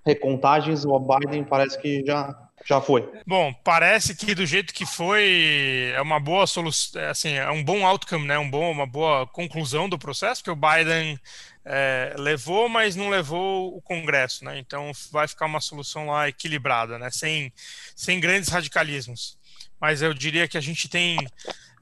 [0.04, 3.08] recontagens, o Biden parece que já, já foi.
[3.26, 7.64] Bom, parece que do jeito que foi, é uma boa solução, é, assim, é um
[7.64, 8.38] bom outcome, né?
[8.38, 11.18] Um bom, uma boa conclusão do processo, que o Biden
[11.64, 14.58] é, levou, mas não levou o Congresso, né?
[14.58, 17.10] Então vai ficar uma solução lá equilibrada, né?
[17.10, 17.52] Sem,
[17.96, 19.38] sem grandes radicalismos
[19.80, 21.16] mas eu diria que a gente tem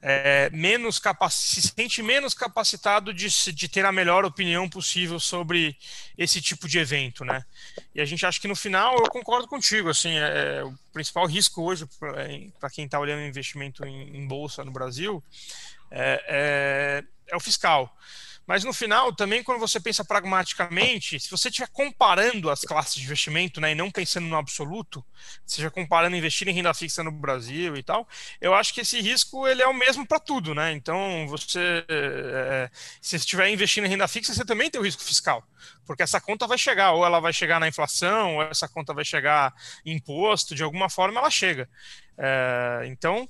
[0.01, 5.75] é, menos se sente menos capacitado de, de ter a melhor opinião possível sobre
[6.17, 7.43] esse tipo de evento, né?
[7.93, 11.25] E a gente acha que no final eu concordo contigo, assim, é, é o principal
[11.25, 11.87] risco hoje
[12.59, 15.23] para quem está olhando investimento em, em, bolsa no Brasil
[15.91, 17.93] é, é, é o fiscal.
[18.49, 23.03] Mas no final, também, quando você pensa pragmaticamente, se você estiver comparando as classes de
[23.03, 25.05] investimento, né, e não pensando no absoluto,
[25.45, 28.07] seja comparando investir em renda fixa no Brasil e tal,
[28.41, 30.71] eu acho que esse risco ele é o mesmo para tudo, né?
[30.71, 35.43] Então, você, é, se estiver investindo em renda fixa, você também tem o risco fiscal,
[35.85, 39.05] porque essa conta vai chegar, ou ela vai chegar na inflação, ou essa conta vai
[39.05, 39.53] chegar
[39.85, 41.69] em imposto, de alguma forma ela chega.
[42.17, 43.29] É, então,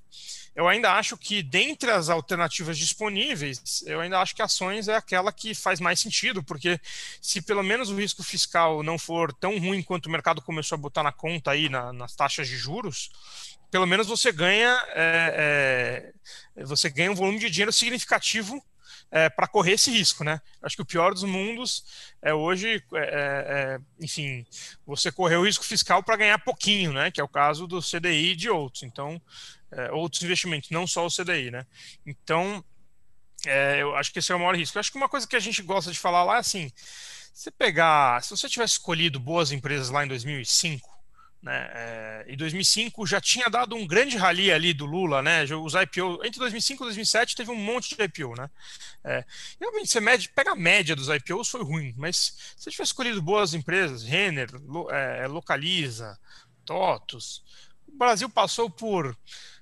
[0.55, 5.31] eu ainda acho que, dentre as alternativas disponíveis, eu ainda acho que ações é aquela
[5.31, 6.79] que faz mais sentido, porque
[7.21, 10.79] se pelo menos o risco fiscal não for tão ruim quanto o mercado começou a
[10.79, 13.09] botar na conta aí na, nas taxas de juros,
[13.71, 16.13] pelo menos você ganha é,
[16.55, 18.63] é, você ganha um volume de dinheiro significativo
[19.11, 20.41] é, para correr esse risco, né?
[20.61, 21.83] Acho que o pior dos mundos
[22.21, 24.45] é hoje, é, é, é enfim,
[24.85, 27.09] você correr o risco fiscal para ganhar pouquinho, né?
[27.11, 28.83] Que é o caso do CDI e de outros.
[28.83, 29.21] Então,
[29.71, 31.65] é, outros investimentos, não só o CDI, né?
[32.05, 32.63] Então,
[33.45, 34.77] é, eu acho que esse é o maior risco.
[34.77, 36.71] Eu acho que uma coisa que a gente gosta de falar lá é assim:
[37.33, 40.98] você pegar, se você tivesse escolhido boas empresas lá em 2005,
[41.41, 45.43] né, é, em 2005 já tinha dado um grande rally ali do Lula, né?
[45.43, 48.49] Os IPO entre 2005 e 2007 teve um monte de IPO, né?
[49.03, 49.23] É,
[49.59, 53.21] realmente, você mede, pega a média dos IPOs foi ruim, mas se você tivesse escolhido
[53.21, 54.49] boas empresas, Renner,
[54.89, 56.19] é, Localiza,
[56.65, 57.41] TOTOS,
[57.87, 59.17] o Brasil passou por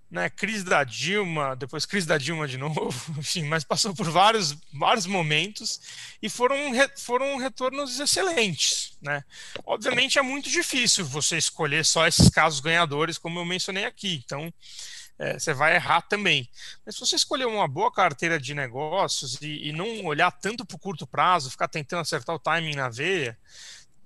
[0.09, 4.55] né, crise da Dilma, depois crise da Dilma de novo, enfim, mas passou por vários,
[4.73, 5.81] vários momentos
[6.21, 6.55] e foram,
[6.97, 9.23] foram retornos excelentes, né?
[9.65, 14.53] Obviamente é muito difícil você escolher só esses casos ganhadores, como eu mencionei aqui, então
[15.19, 16.47] é, você vai errar também.
[16.85, 20.75] Mas se você escolher uma boa carteira de negócios e, e não olhar tanto para
[20.75, 23.37] o curto prazo, ficar tentando acertar o timing na veia,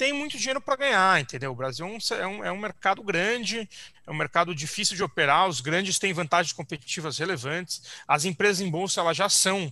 [0.02, 1.52] tem muito dinheiro para ganhar, entendeu?
[1.52, 3.70] O Brasil é, é um, é um, mercado grande,
[4.08, 8.70] é um mercado difícil de operar, os grandes têm vantagens competitivas relevantes, as empresas em
[8.72, 9.72] bolsa elas já são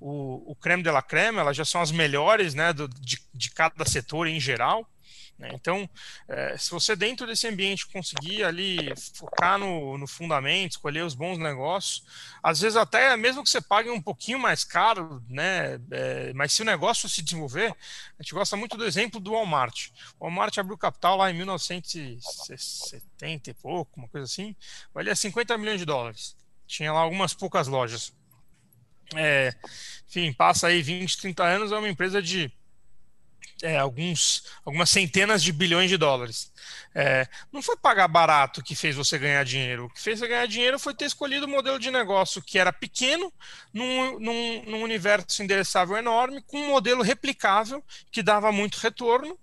[0.00, 3.50] o, o creme de la creme, elas já são as melhores né, do, de, de
[3.50, 4.88] cada setor em geral.
[5.38, 5.50] Né?
[5.54, 5.88] Então,
[6.26, 11.38] é, se você dentro desse ambiente conseguir ali focar no, no fundamento, escolher os bons
[11.38, 12.02] negócios,
[12.42, 15.80] às vezes até mesmo que você pague um pouquinho mais caro, né?
[15.90, 17.72] É, mas se o negócio se desenvolver,
[18.18, 19.90] a gente gosta muito do exemplo do Walmart.
[20.18, 24.56] O Walmart abriu capital lá em 1970 e pouco, uma coisa assim,
[24.92, 26.36] valia 50 milhões de dólares.
[26.66, 28.12] Tinha lá algumas poucas lojas.
[29.14, 29.54] É,
[30.06, 32.52] enfim, passa aí 20, 30 anos, é uma empresa de
[33.62, 36.52] é, alguns, algumas centenas de bilhões de dólares.
[36.94, 39.86] É, não foi pagar barato que fez você ganhar dinheiro.
[39.86, 42.72] O que fez você ganhar dinheiro foi ter escolhido um modelo de negócio que era
[42.72, 43.32] pequeno,
[43.72, 49.38] num, num, num universo endereçável enorme, com um modelo replicável que dava muito retorno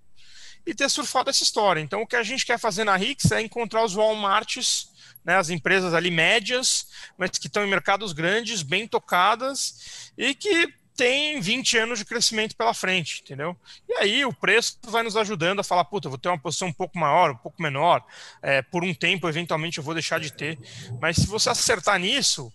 [0.65, 1.79] e ter surfado essa história.
[1.79, 4.89] Então, o que a gente quer fazer na Rix é encontrar os Walmarts,
[5.23, 10.73] né, as empresas ali médias, mas que estão em mercados grandes, bem tocadas e que
[10.95, 13.55] tem 20 anos de crescimento pela frente, entendeu?
[13.87, 16.73] E aí o preço vai nos ajudando a falar, puta, vou ter uma posição um
[16.73, 18.03] pouco maior, um pouco menor,
[18.41, 20.57] é, por um tempo, eventualmente eu vou deixar de ter.
[21.01, 22.51] Mas se você acertar nisso,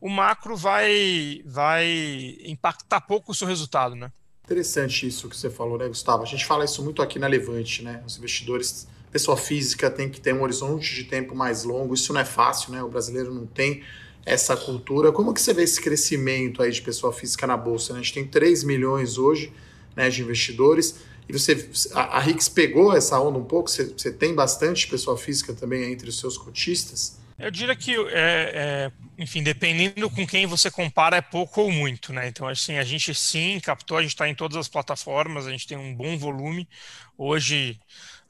[0.00, 4.10] o macro vai, vai impactar pouco o seu resultado, né?
[4.44, 6.22] Interessante isso que você falou, né, Gustavo?
[6.22, 8.02] A gente fala isso muito aqui na Levante, né?
[8.04, 12.20] Os investidores, pessoa física tem que ter um horizonte de tempo mais longo, isso não
[12.20, 12.82] é fácil, né?
[12.82, 13.84] O brasileiro não tem
[14.24, 15.12] essa cultura.
[15.12, 17.92] Como que você vê esse crescimento aí de pessoa física na bolsa?
[17.92, 18.00] Né?
[18.00, 19.52] A gente tem 3 milhões hoje
[19.96, 21.00] né, de investidores.
[21.28, 23.70] E você, a, a Rix pegou essa onda um pouco?
[23.70, 27.20] Você, você, tem bastante pessoa física também entre os seus cotistas?
[27.38, 32.12] Eu diria que, é, é, enfim, dependendo com quem você compara, é pouco ou muito,
[32.12, 32.28] né?
[32.28, 35.66] Então, assim, a gente sim captou, a gente está em todas as plataformas, a gente
[35.66, 36.68] tem um bom volume.
[37.16, 37.80] Hoje,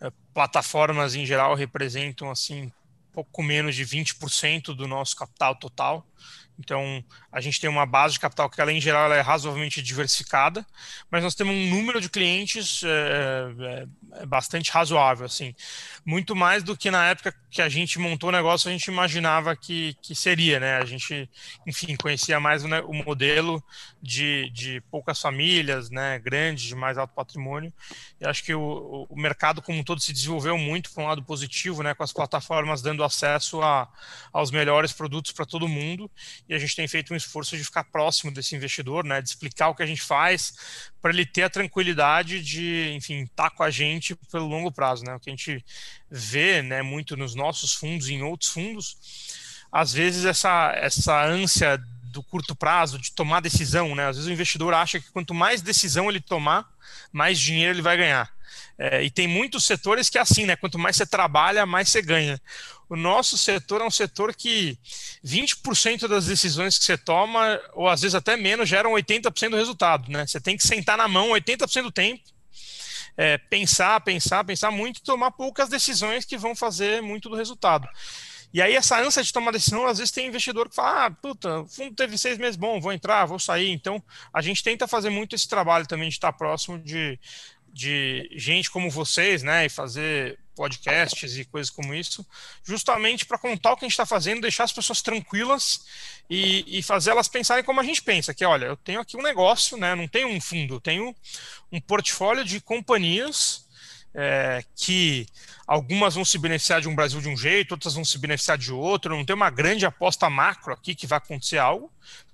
[0.00, 2.72] é, plataformas em geral representam, assim,
[3.12, 6.06] pouco menos de 20% do nosso capital total.
[6.58, 9.82] Então, a gente tem uma base de capital que, ela, em geral, ela é razoavelmente
[9.82, 10.64] diversificada,
[11.10, 13.86] mas nós temos um número de clientes é,
[14.20, 15.54] é, bastante razoável, assim.
[16.04, 19.56] Muito mais do que na época que a gente montou o negócio, a gente imaginava
[19.56, 20.76] que, que seria, né?
[20.76, 21.28] A gente,
[21.66, 23.62] enfim, conhecia mais o, né, o modelo
[24.00, 26.18] de, de poucas famílias, né?
[26.18, 27.72] Grandes, de mais alto patrimônio.
[28.22, 31.24] E acho que o, o mercado como um todo se desenvolveu muito para um lado
[31.24, 31.92] positivo, né?
[31.92, 33.88] Com as plataformas dando acesso a,
[34.32, 36.08] aos melhores produtos para todo mundo.
[36.48, 39.70] E a gente tem feito um esforço de ficar próximo desse investidor, né, de explicar
[39.70, 40.54] o que a gente faz,
[41.00, 45.02] para ele ter a tranquilidade de, enfim, estar tá com a gente pelo longo prazo,
[45.02, 45.16] né?
[45.16, 45.64] O que a gente
[46.08, 48.96] vê, né, muito nos nossos fundos e em outros fundos,
[49.72, 51.82] às vezes essa essa ânsia
[52.12, 54.08] do curto prazo de tomar decisão, né?
[54.08, 56.68] Às vezes o investidor acha que quanto mais decisão ele tomar,
[57.10, 58.30] mais dinheiro ele vai ganhar.
[58.78, 60.56] É, e tem muitos setores que é assim, né?
[60.56, 62.40] Quanto mais você trabalha, mais você ganha
[62.92, 64.78] o nosso setor é um setor que
[65.24, 70.12] 20% das decisões que você toma, ou às vezes até menos, geram 80% do resultado.
[70.12, 70.26] Né?
[70.26, 72.22] Você tem que sentar na mão 80% do tempo,
[73.16, 77.88] é, pensar, pensar, pensar muito e tomar poucas decisões que vão fazer muito do resultado.
[78.52, 81.60] E aí, essa ânsia de tomar decisão, às vezes tem investidor que fala: ah, puta,
[81.60, 83.70] o fundo teve seis meses bom, vou entrar, vou sair.
[83.70, 87.18] Então, a gente tenta fazer muito esse trabalho também de estar próximo de,
[87.72, 92.26] de gente como vocês, né, e fazer podcasts e coisas como isso,
[92.62, 95.86] justamente para contar o que a gente está fazendo, deixar as pessoas tranquilas
[96.28, 99.22] e, e fazer elas pensarem como a gente pensa, que olha, eu tenho aqui um
[99.22, 101.16] negócio, né, não tenho um fundo, eu tenho
[101.70, 103.66] um portfólio de companhias
[104.14, 105.26] é, que
[105.66, 108.72] algumas vão se beneficiar de um Brasil de um jeito, outras vão se beneficiar de
[108.72, 111.90] outro, não tem uma grande aposta macro aqui que vai acontecer algo,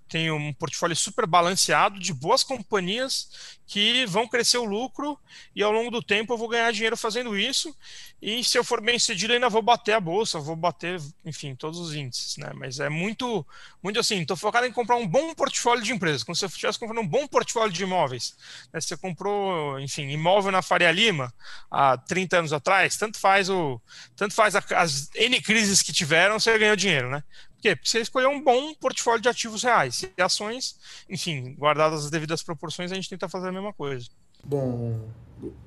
[0.09, 5.19] tenho um portfólio super balanceado de boas companhias que vão crescer o lucro
[5.55, 7.77] e ao longo do tempo eu vou ganhar dinheiro fazendo isso.
[8.21, 11.79] E se eu for bem sucedido, ainda vou bater a bolsa, vou bater, enfim, todos
[11.79, 12.51] os índices, né?
[12.55, 13.47] Mas é muito,
[13.83, 16.25] muito assim, estou focado em comprar um bom portfólio de empresas.
[16.25, 18.35] Como se você estivesse comprando um bom portfólio de imóveis.
[18.73, 18.81] Né?
[18.81, 21.33] Você comprou, enfim, imóvel na Faria Lima
[21.71, 23.79] há 30 anos atrás, tanto faz o.
[24.17, 27.23] Tanto faz as N crises que tiveram, você ganhou dinheiro, né?
[27.61, 30.05] Porque você escolheu um bom portfólio de ativos reais.
[30.17, 30.77] E ações,
[31.11, 34.07] enfim, guardadas as devidas proporções, a gente tenta fazer a mesma coisa.
[34.45, 35.09] Bom,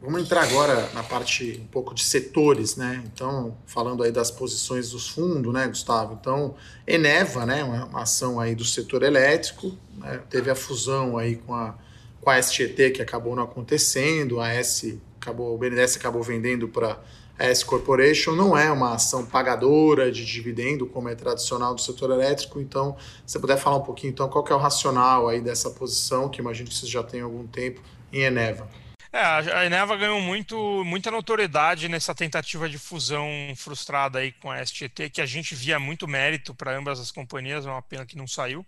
[0.02, 3.04] vamos entrar agora na parte um pouco de setores, né?
[3.06, 6.18] Então, falando aí das posições dos fundos, né, Gustavo?
[6.20, 6.56] Então,
[6.88, 11.76] Eneva, né, uma, ação aí do setor elétrico, né, teve a fusão aí com a,
[12.22, 16.98] com a STT que acabou não acontecendo, a S acabou, o BNDES acabou vendendo para
[17.44, 22.60] S Corporation, não é uma ação pagadora de dividendo como é tradicional do setor elétrico,
[22.60, 26.30] então, se você puder falar um pouquinho, então, qual é o racional aí dessa posição,
[26.30, 27.82] que imagino que vocês já têm algum tempo,
[28.14, 28.68] em Eneva.
[29.14, 33.28] É, a Eneva ganhou muito, muita notoriedade nessa tentativa de fusão
[33.58, 37.66] frustrada aí com a STT, que a gente via muito mérito para ambas as companhias,
[37.66, 38.66] é uma pena que não saiu.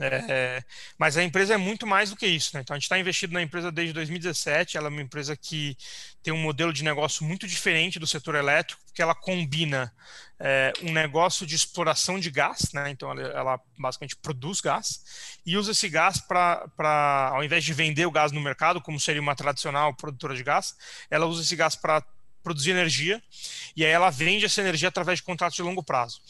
[0.00, 0.62] É,
[0.96, 2.50] mas a empresa é muito mais do que isso.
[2.54, 2.60] Né?
[2.60, 4.76] Então, a gente está investido na empresa desde 2017.
[4.76, 5.76] Ela é uma empresa que
[6.22, 9.92] tem um modelo de negócio muito diferente do setor elétrico, porque ela combina
[10.38, 12.90] é, um negócio de exploração de gás, né?
[12.90, 18.06] então ela, ela, basicamente produz gás e usa esse gás para, ao invés de vender
[18.06, 20.76] o gás no mercado, como seria uma tradicional produtora de gás,
[21.10, 22.04] ela usa esse gás para
[22.42, 23.22] produzir energia
[23.76, 26.20] e aí ela vende essa energia através de contratos de longo prazo.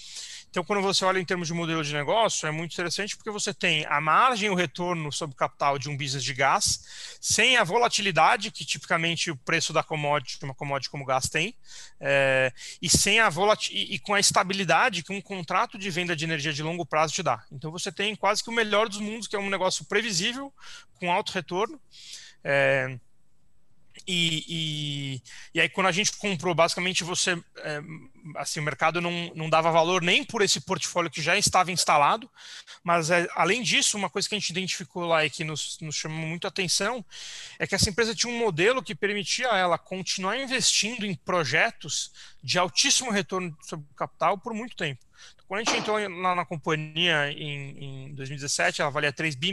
[0.51, 3.53] Então, quando você olha em termos de modelo de negócio, é muito interessante porque você
[3.53, 8.51] tem a margem o retorno sobre capital de um business de gás, sem a volatilidade
[8.51, 11.55] que tipicamente o preço da commodity, uma commodity como gás tem,
[12.01, 16.17] é, e sem a volatil e, e com a estabilidade que um contrato de venda
[16.17, 17.45] de energia de longo prazo te dá.
[17.53, 20.53] Então, você tem quase que o melhor dos mundos, que é um negócio previsível,
[20.99, 21.81] com alto retorno.
[22.43, 22.99] É,
[24.11, 25.23] e, e,
[25.55, 27.83] e, aí, quando a gente comprou, basicamente você, é,
[28.37, 32.31] assim, o mercado não, não dava valor nem por esse portfólio que já estava instalado,
[32.83, 35.95] mas é, além disso, uma coisa que a gente identificou lá e que nos, nos
[35.95, 37.05] chamou muito a atenção
[37.59, 42.11] é que essa empresa tinha um modelo que permitia a ela continuar investindo em projetos
[42.43, 45.05] de altíssimo retorno sobre capital por muito tempo.
[45.47, 49.53] Quando a gente entrou na, na companhia em, em 2017, ela valia 3,5 bi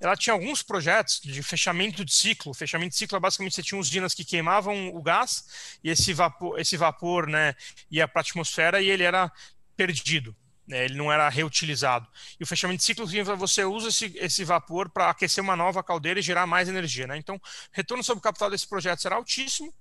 [0.00, 2.54] ela tinha alguns projetos de fechamento de ciclo.
[2.54, 6.58] Fechamento de ciclo é basicamente você tinha usinas que queimavam o gás e esse vapor,
[6.60, 7.54] esse vapor né,
[7.90, 9.30] ia para a atmosfera e ele era
[9.76, 10.34] perdido.
[10.68, 12.06] Né, ele não era reutilizado.
[12.38, 13.06] E o fechamento de ciclo
[13.38, 17.06] você usa esse, esse vapor para aquecer uma nova caldeira e gerar mais energia.
[17.06, 17.16] Né?
[17.16, 17.40] Então, o
[17.72, 19.72] retorno sobre o capital desse projeto será altíssimo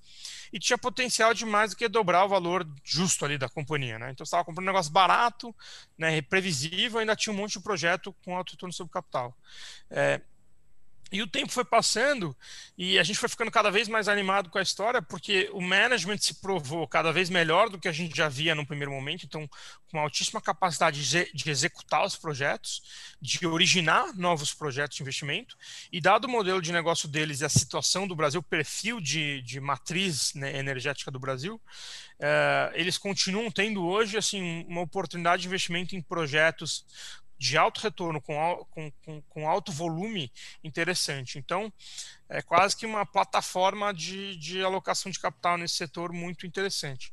[0.52, 4.00] e tinha potencial de mais do que dobrar o valor justo ali da companhia.
[4.00, 4.12] Né?
[4.12, 5.54] Então estava comprando um negócio barato,
[5.98, 9.36] né, previsível, ainda tinha um monte de projeto com alto retorno sobre capital.
[9.90, 10.22] É,
[11.12, 12.36] e o tempo foi passando
[12.78, 16.18] e a gente foi ficando cada vez mais animado com a história, porque o management
[16.18, 19.48] se provou cada vez melhor do que a gente já via no primeiro momento, então,
[19.90, 21.02] com uma altíssima capacidade
[21.34, 22.82] de executar os projetos,
[23.22, 25.58] de originar novos projetos de investimento,
[25.92, 29.42] e dado o modelo de negócio deles e a situação do Brasil, o perfil de,
[29.42, 35.48] de matriz né, energética do Brasil, uh, eles continuam tendo hoje assim uma oportunidade de
[35.48, 36.86] investimento em projetos
[37.38, 40.32] de alto retorno com, com, com, alto volume
[40.64, 41.38] interessante.
[41.38, 41.72] Então,
[42.28, 47.12] é quase que uma plataforma de, de alocação de capital nesse setor muito interessante.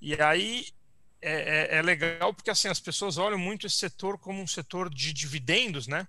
[0.00, 0.66] E aí
[1.20, 1.32] é,
[1.74, 5.12] é, é, legal porque assim as pessoas olham muito esse setor como um setor de
[5.12, 6.06] dividendos, né?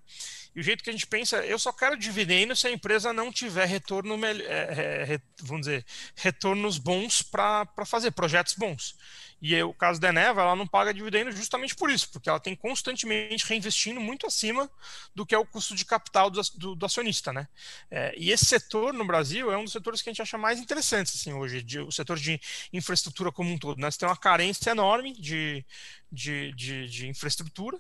[0.58, 3.32] E o jeito que a gente pensa, eu só quero dividendo se a empresa não
[3.32, 8.96] tiver retorno, é, é, vamos dizer, retornos bons para fazer projetos bons.
[9.40, 12.56] E o caso da Eneva, ela não paga dividendo justamente por isso, porque ela tem
[12.56, 14.68] constantemente reinvestindo muito acima
[15.14, 17.48] do que é o custo de capital do, do, do acionista, né?
[17.92, 20.60] É, e esse setor no Brasil é um dos setores que a gente acha mais
[20.60, 22.42] interessantes, assim, hoje, de, o setor de
[22.74, 23.80] infraestrutura como um todo.
[23.80, 23.92] Né?
[23.92, 25.64] Você tem uma carência enorme de,
[26.12, 27.80] de, de, de infraestrutura,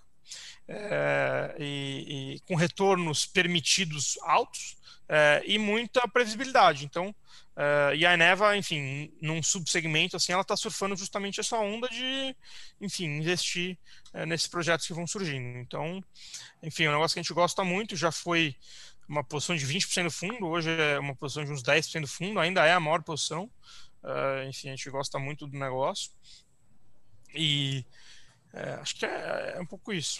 [0.67, 6.85] é, e, e, com retornos permitidos altos é, e muita previsibilidade.
[6.85, 7.13] Então,
[7.57, 12.35] Uh, e a Eneva, enfim, num subsegmento assim, ela está surfando justamente essa onda de,
[12.79, 13.75] enfim, investir
[14.13, 15.57] uh, nesses projetos que vão surgindo.
[15.57, 16.03] Então,
[16.61, 18.55] enfim, é um negócio que a gente gosta muito, já foi
[19.09, 22.39] uma posição de 20% do fundo, hoje é uma posição de uns 10% do fundo,
[22.39, 23.49] ainda é a maior posição.
[24.03, 26.11] Uh, enfim, a gente gosta muito do negócio.
[27.33, 27.83] E
[28.81, 30.19] acho que é, é um pouco isso.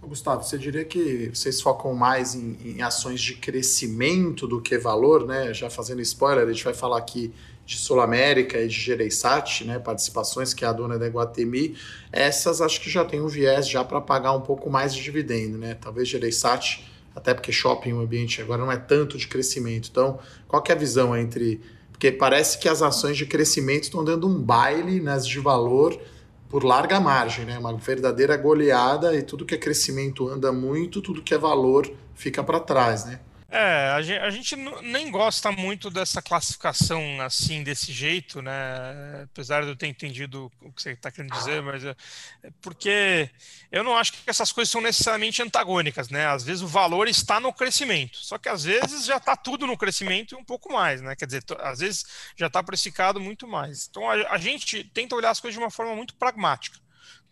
[0.00, 5.26] Gustavo, você diria que vocês focam mais em, em, ações de crescimento do que valor,
[5.26, 5.52] né?
[5.52, 7.32] Já fazendo spoiler, a gente vai falar aqui
[7.66, 9.78] de Sul América e de Gereissat, né?
[9.78, 11.76] Participações que é a dona da Iguatemi.
[12.12, 15.58] Essas acho que já tem um viés já para pagar um pouco mais de dividendo,
[15.58, 15.74] né?
[15.74, 19.88] Talvez Gereissat, até porque shopping, o ambiente agora não é tanto de crescimento.
[19.90, 21.60] Então, qual que é a visão entre...
[21.90, 26.00] Porque parece que as ações de crescimento estão dando um baile nas de valor
[26.48, 27.58] por larga margem, né?
[27.58, 32.42] Uma verdadeira goleada e tudo que é crescimento anda muito, tudo que é valor fica
[32.42, 33.20] para trás, né?
[33.50, 39.22] É, a gente, a gente, nem gosta muito dessa classificação assim, desse jeito, né?
[39.24, 41.96] Apesar de eu ter entendido o que você está querendo dizer, mas é,
[42.42, 43.30] é porque
[43.72, 46.26] eu não acho que essas coisas são necessariamente antagônicas, né?
[46.26, 49.78] Às vezes o valor está no crescimento, só que às vezes já está tudo no
[49.78, 51.16] crescimento e um pouco mais, né?
[51.16, 52.04] Quer dizer, às vezes
[52.36, 53.88] já está precificado muito mais.
[53.88, 56.78] Então a, a gente tenta olhar as coisas de uma forma muito pragmática,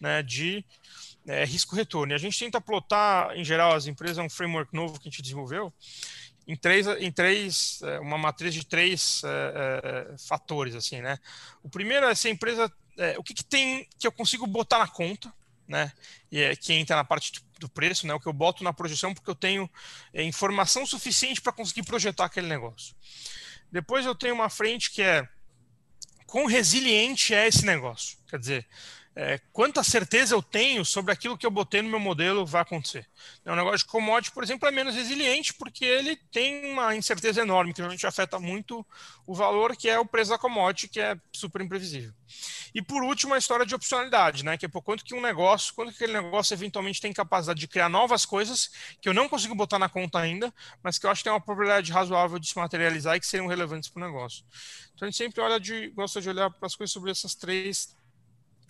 [0.01, 0.23] né?
[0.23, 0.65] De
[1.27, 2.12] é, risco-retorno.
[2.12, 5.11] E a gente tenta plotar, em geral, as empresas, é um framework novo que a
[5.11, 5.73] gente desenvolveu,
[6.47, 11.19] em três, em três é, uma matriz de três é, é, fatores, assim, né?
[11.62, 14.79] O primeiro é se a empresa, é, o que, que, tem que eu consigo botar
[14.79, 15.33] na conta,
[15.67, 15.93] né?
[16.31, 18.15] E é, que entra na parte do preço, né?
[18.15, 19.69] O que eu boto na projeção porque eu tenho
[20.12, 22.95] é, informação suficiente para conseguir projetar aquele negócio.
[23.73, 25.29] Depois eu tenho uma frente que é
[26.27, 28.19] quão resiliente é esse negócio.
[28.29, 28.69] Quer dizer,
[29.19, 33.09] é, quanta certeza eu tenho sobre aquilo que eu botei no meu modelo vai acontecer.
[33.47, 37.41] É um negócio de commodity, por exemplo, é menos resiliente porque ele tem uma incerteza
[37.41, 38.87] enorme, que realmente afeta muito
[39.27, 42.12] o valor, que é o preço da commodity, que é super imprevisível.
[42.75, 44.59] E por último, a história de opcionalidade, né?
[44.59, 47.69] Que é por quanto que um negócio, quanto que aquele negócio eventualmente tem capacidade de
[47.69, 50.53] criar novas coisas que eu não consigo botar na conta ainda,
[50.83, 53.47] mas que eu acho que tem uma probabilidade razoável de se materializar e que seriam
[53.47, 54.45] relevantes para o negócio.
[54.95, 57.97] Então a gente sempre olha de, gosta de olhar para as coisas sobre essas três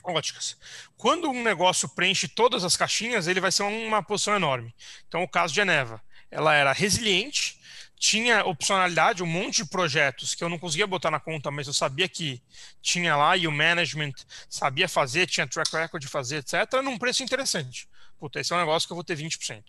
[0.05, 0.57] óticas.
[0.97, 4.75] Quando um negócio preenche todas as caixinhas, ele vai ser uma posição enorme.
[5.09, 7.59] Então, o caso de Eneva, ela era resiliente,
[7.99, 11.73] tinha opcionalidade, um monte de projetos que eu não conseguia botar na conta, mas eu
[11.73, 12.43] sabia que
[12.83, 14.13] tinha lá e o management
[14.49, 17.89] sabia fazer, tinha track record de fazer, etc., num preço interessante.
[18.19, 19.63] Puta, esse é um negócio que eu vou ter 20%.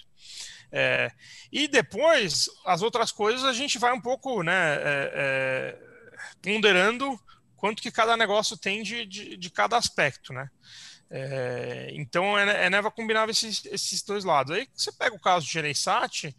[0.72, 1.12] É,
[1.52, 5.80] e depois, as outras coisas, a gente vai um pouco né, é, é,
[6.42, 7.20] ponderando
[7.58, 10.50] quanto que cada negócio tem de, de, de cada aspecto, né?
[11.10, 14.56] É, então, a Eneva combinava esses, esses dois lados.
[14.56, 16.36] Aí você pega o caso de Gereissat,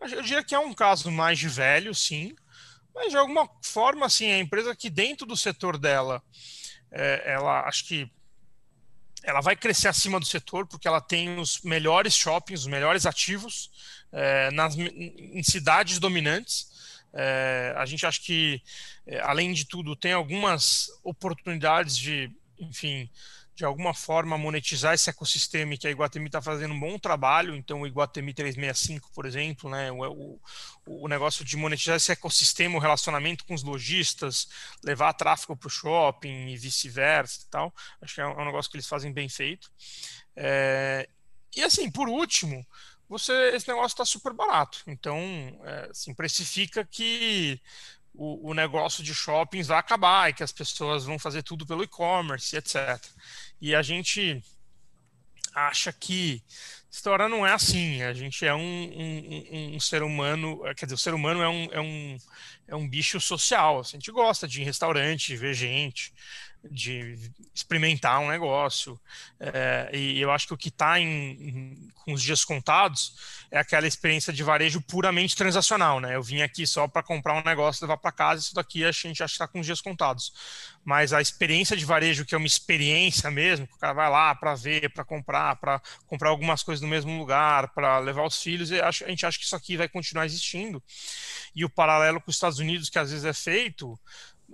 [0.00, 2.34] eu diria que é um caso mais de velho, sim,
[2.94, 6.22] mas de alguma forma, assim, a empresa que dentro do setor dela,
[6.90, 8.10] é, ela acho que
[9.22, 13.70] ela vai crescer acima do setor porque ela tem os melhores shoppings, os melhores ativos
[14.10, 16.71] é, nas, em cidades dominantes.
[17.14, 18.62] É, a gente acha que,
[19.06, 23.10] é, além de tudo, tem algumas oportunidades de, enfim,
[23.54, 27.54] de alguma forma monetizar esse ecossistema que a Iguatemi está fazendo um bom trabalho.
[27.54, 30.40] Então, o Iguatemi 365, por exemplo, né, o,
[30.86, 34.48] o, o negócio de monetizar esse ecossistema, o relacionamento com os lojistas,
[34.82, 37.74] levar tráfego para o shopping e vice-versa e tal.
[38.00, 39.70] Acho que é um, é um, negócio que eles fazem bem feito.
[40.34, 41.06] É,
[41.54, 42.66] e assim, por último,
[43.12, 44.82] você esse negócio está super barato.
[44.86, 45.18] Então,
[45.64, 47.60] é, assim, precifica que
[48.14, 51.84] o, o, negócio de shoppings vai acabar e que as pessoas vão fazer tudo pelo
[51.84, 52.98] e-commerce, etc.
[53.60, 54.42] E a gente
[55.54, 56.42] acha que
[56.90, 58.02] história não é assim.
[58.02, 61.68] A gente é um, um, um, ser humano, quer dizer, o ser humano é um,
[61.70, 62.18] é um,
[62.68, 63.80] é um bicho social.
[63.80, 66.14] A gente gosta de ir em restaurante, ver gente
[66.70, 68.98] de experimentar um negócio.
[69.40, 70.94] É, e eu acho que o que está
[72.04, 73.14] com os dias contados
[73.50, 76.00] é aquela experiência de varejo puramente transacional.
[76.00, 76.14] Né?
[76.14, 79.18] Eu vim aqui só para comprar um negócio, levar para casa, isso daqui a gente
[79.18, 80.32] que está com os dias contados.
[80.84, 84.34] Mas a experiência de varejo, que é uma experiência mesmo, que o cara vai lá
[84.34, 88.70] para ver, para comprar, para comprar algumas coisas no mesmo lugar, para levar os filhos,
[88.72, 90.82] a gente acha que isso aqui vai continuar existindo.
[91.54, 93.98] E o paralelo com os Estados Unidos, que às vezes é feito,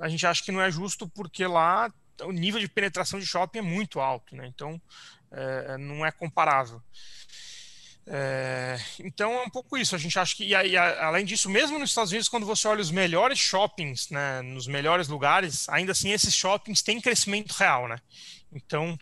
[0.00, 1.92] a gente acha que não é justo porque lá
[2.22, 4.46] o nível de penetração de shopping é muito alto, né?
[4.46, 4.80] Então
[5.30, 6.82] é, não é comparável.
[8.10, 9.94] É, então é um pouco isso.
[9.94, 12.80] A gente acha que, e, e, além disso, mesmo nos Estados Unidos, quando você olha
[12.80, 17.98] os melhores shoppings, né, nos melhores lugares, ainda assim esses shoppings têm crescimento real, né?
[18.50, 18.98] Então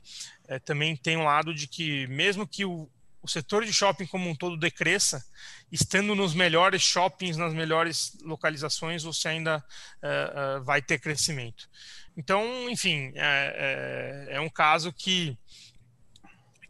[0.48, 2.90] é, também tem um lado de que, mesmo que o,
[3.26, 5.24] o setor de shopping como um todo decresça,
[5.70, 11.68] estando nos melhores shoppings, nas melhores localizações, você ainda uh, uh, vai ter crescimento.
[12.16, 15.36] Então, enfim, é, é, é um caso que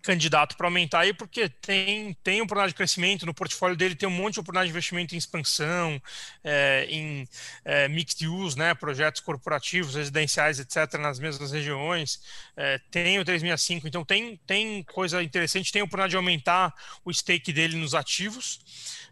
[0.06, 4.12] candidato para aumentar aí, porque tem, tem oportunidade de crescimento, no portfólio dele tem um
[4.12, 6.00] monte de oportunidade de investimento em expansão,
[6.44, 7.28] é, em
[7.64, 12.20] é, mixed use, né, projetos corporativos, residenciais, etc., nas mesmas regiões,
[12.56, 16.72] é, tem o 365, então tem, tem coisa interessante, tem oportunidade de aumentar
[17.04, 18.60] o stake dele nos ativos,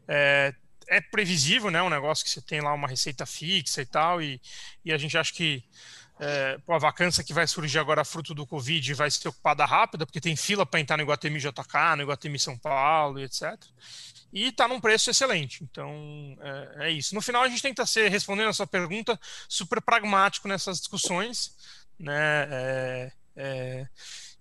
[0.06, 0.54] é,
[0.86, 4.40] é previsível, né, um negócio que você tem lá uma receita fixa e tal, e,
[4.84, 5.64] e a gente acha que
[6.18, 10.06] é, pô, a vacância que vai surgir agora fruto do Covid vai ser ocupada rápida,
[10.06, 13.58] porque tem fila para entrar no Iguatemi JK, no Iguatemi São Paulo e etc.
[14.32, 15.62] E está num preço excelente.
[15.62, 17.14] Então, é, é, isso.
[17.14, 21.56] No final, a gente tenta ser, respondendo a sua pergunta, super pragmático nessas discussões.
[21.98, 22.48] Né?
[22.50, 23.88] É, é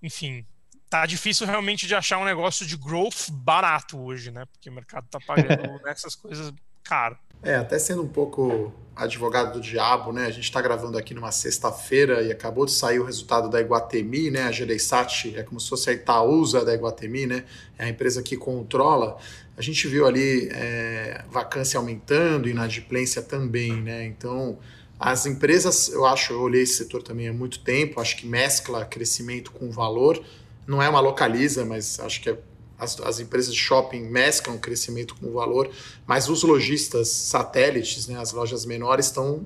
[0.02, 0.46] enfim,
[0.90, 4.46] tá difícil realmente de achar um negócio de growth barato hoje, né?
[4.46, 6.54] Porque o mercado está pagando nessas coisas
[6.84, 7.18] caro.
[7.42, 10.26] É, até sendo um pouco advogado do diabo, né?
[10.28, 14.30] A gente está gravando aqui numa sexta-feira e acabou de sair o resultado da Iguatemi,
[14.30, 14.44] né?
[14.44, 17.44] A Gereissat é como se fosse a Itaúsa da Iguatemi, né?
[17.78, 19.18] É a empresa que controla.
[19.58, 24.06] A gente viu ali é, vacância aumentando, inadimplência também, né?
[24.06, 24.60] Então,
[25.00, 28.86] as empresas, eu acho, eu olhei esse setor também há muito tempo, acho que mescla
[28.86, 30.24] crescimento com valor.
[30.66, 32.38] Não é uma localiza, mas acho que é
[32.84, 35.70] as, as, empresas de shopping mesclam crescimento com valor,
[36.06, 39.46] mas os lojistas satélites, né, as lojas menores, estão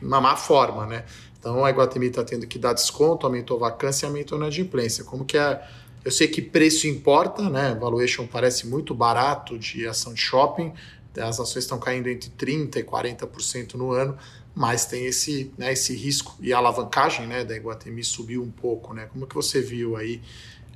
[0.00, 1.04] na má forma, né?
[1.38, 5.04] Então a Iguatemi está tendo que dar desconto, aumentou a vacância e aumentou a inadimplência.
[5.04, 5.62] Como que é?
[6.04, 7.76] Eu sei que preço importa, né?
[7.80, 10.72] Valuation parece muito barato de ação de shopping,
[11.20, 14.16] as ações estão caindo entre 30% e 40% no ano,
[14.54, 18.94] mas tem esse, né, esse risco e a alavancagem né, da Iguatemi subiu um pouco.
[18.94, 19.06] Né?
[19.12, 20.22] Como que você viu aí?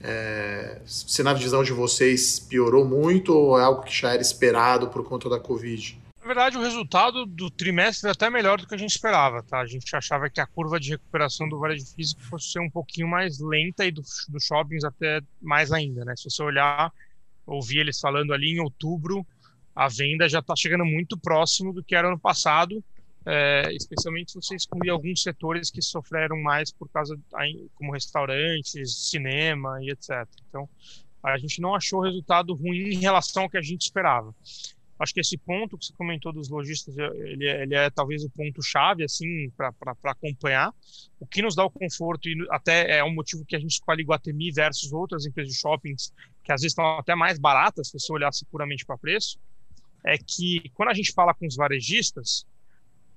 [0.03, 4.89] É, se na visão de vocês piorou muito ou é algo que já era esperado
[4.89, 6.01] por conta da Covid?
[6.21, 9.43] Na verdade, o resultado do trimestre é até melhor do que a gente esperava.
[9.43, 9.61] Tá?
[9.61, 13.09] A gente achava que a curva de recuperação do varejo físico fosse ser um pouquinho
[13.09, 16.05] mais lenta e dos do shoppings até mais ainda.
[16.05, 16.15] Né?
[16.17, 16.93] Se você olhar,
[17.47, 19.27] ouvir eles falando ali em outubro,
[19.75, 22.83] a venda já está chegando muito próximo do que era ano passado
[23.27, 27.19] é, especialmente se você excluir alguns setores que sofreram mais por causa,
[27.75, 30.27] como restaurantes, cinema e etc.
[30.49, 30.69] Então,
[31.23, 34.35] a gente não achou resultado ruim em relação ao que a gente esperava.
[34.99, 38.29] Acho que esse ponto que você comentou dos lojistas, ele é, ele é talvez o
[38.29, 39.73] ponto chave assim para
[40.05, 40.75] acompanhar.
[41.19, 44.05] O que nos dá o conforto e até é um motivo que a gente escolhe
[44.05, 46.13] Guatemi versus outras empresas de shoppings
[46.45, 49.39] que às vezes estão até mais baratas se você olhasse puramente para preço,
[50.05, 52.47] é que quando a gente fala com os varejistas,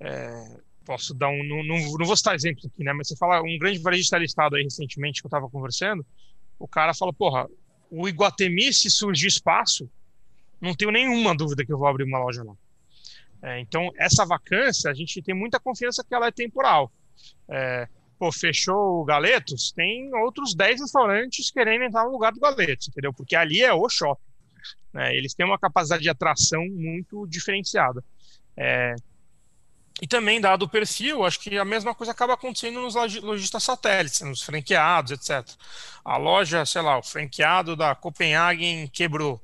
[0.00, 1.42] é, posso dar um.
[1.44, 2.92] Não, não, não, vou citar exemplos aqui, né?
[2.92, 6.04] Mas você fala, um grande varejista listado aí recentemente que eu estava conversando,
[6.58, 7.48] o cara fala, porra,
[7.90, 9.88] o Iguatemi, se surgir espaço,
[10.60, 12.54] não tenho nenhuma dúvida que eu vou abrir uma loja lá.
[13.42, 16.90] É, então, essa vacância, a gente tem muita confiança que ela é temporal.
[17.48, 17.86] É,
[18.18, 23.12] pô, fechou o Galetos, tem outros 10 restaurantes querendo entrar no lugar do Galetos, entendeu?
[23.12, 24.22] Porque ali é o shopping.
[24.92, 25.14] Né?
[25.14, 28.02] Eles têm uma capacidade de atração muito diferenciada.
[28.56, 28.94] É,
[30.02, 34.20] e também, dado o perfil, acho que a mesma coisa acaba acontecendo nos lojistas satélites,
[34.22, 35.48] nos franqueados, etc.
[36.04, 39.40] A loja, sei lá, o franqueado da Copenhagen quebrou.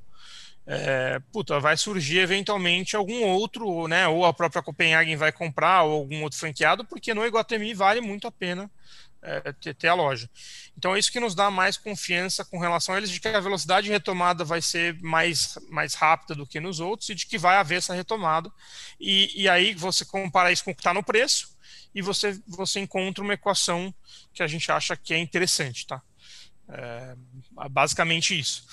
[0.67, 4.07] É, puta, vai surgir eventualmente algum outro, né?
[4.07, 8.27] Ou a própria Copenhagen vai comprar, ou algum outro franqueado, porque no Iguatemi vale muito
[8.27, 8.69] a pena
[9.21, 10.29] é, ter, a loja.
[10.77, 13.39] Então é isso que nos dá mais confiança com relação a eles de que a
[13.39, 17.37] velocidade de retomada vai ser mais, mais rápida do que nos outros e de que
[17.37, 18.51] vai haver essa retomada.
[18.99, 21.55] E, e aí você compara isso com o que está no preço
[21.93, 23.93] e você, você encontra uma equação
[24.33, 26.01] que a gente acha que é interessante, tá?
[26.69, 27.15] É,
[27.69, 28.65] basicamente isso.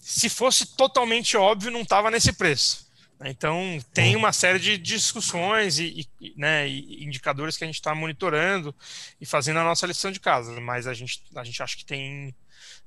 [0.00, 2.83] Se fosse totalmente óbvio, não estava nesse preço.
[3.22, 7.94] Então, tem uma série de discussões e, e, né, e indicadores que a gente está
[7.94, 8.74] monitorando
[9.20, 12.34] e fazendo a nossa lição de casa, mas a gente, a gente acha que tem,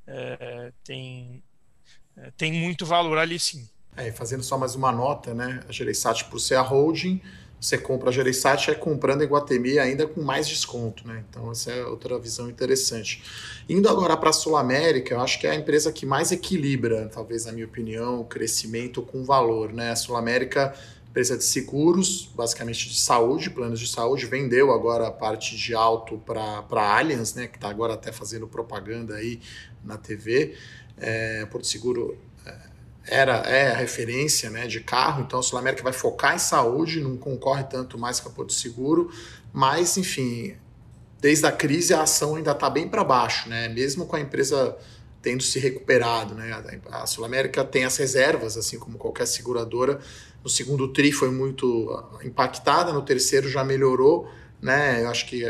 [0.05, 1.41] é, tem,
[2.17, 3.67] é, tem muito valor ali sim.
[3.95, 5.63] É, fazendo só mais uma nota, né?
[5.67, 7.19] A Gereissat, por ser a holding,
[7.59, 11.23] você compra a Gereissat é comprando em Guatemi ainda com mais desconto, né?
[11.29, 13.23] Então essa é outra visão interessante.
[13.67, 17.09] Indo agora para a Sul América, eu acho que é a empresa que mais equilibra,
[17.11, 19.91] talvez na minha opinião, o crescimento com valor, né?
[19.91, 20.73] A Sul América,
[21.09, 26.19] empresa de seguros, basicamente de saúde, planos de saúde, vendeu agora a parte de alto
[26.19, 27.47] para a Allianz, né?
[27.47, 29.39] Que está agora até fazendo propaganda aí
[29.83, 30.53] na TV.
[30.95, 32.17] É, Porto Seguro
[33.07, 36.99] era é a referência né, de carro, então a Sul América vai focar em saúde,
[36.99, 39.09] não concorre tanto mais com a Porto Seguro,
[39.53, 40.55] mas enfim,
[41.19, 43.69] desde a crise a ação ainda está bem para baixo, né?
[43.69, 44.77] Mesmo com a empresa
[45.21, 46.51] tendo se recuperado, né?
[46.91, 49.99] A Sul América tem as reservas, assim como qualquer seguradora.
[50.43, 54.29] No segundo tri foi muito impactada, no terceiro já melhorou,
[54.61, 55.03] né?
[55.03, 55.43] Eu acho que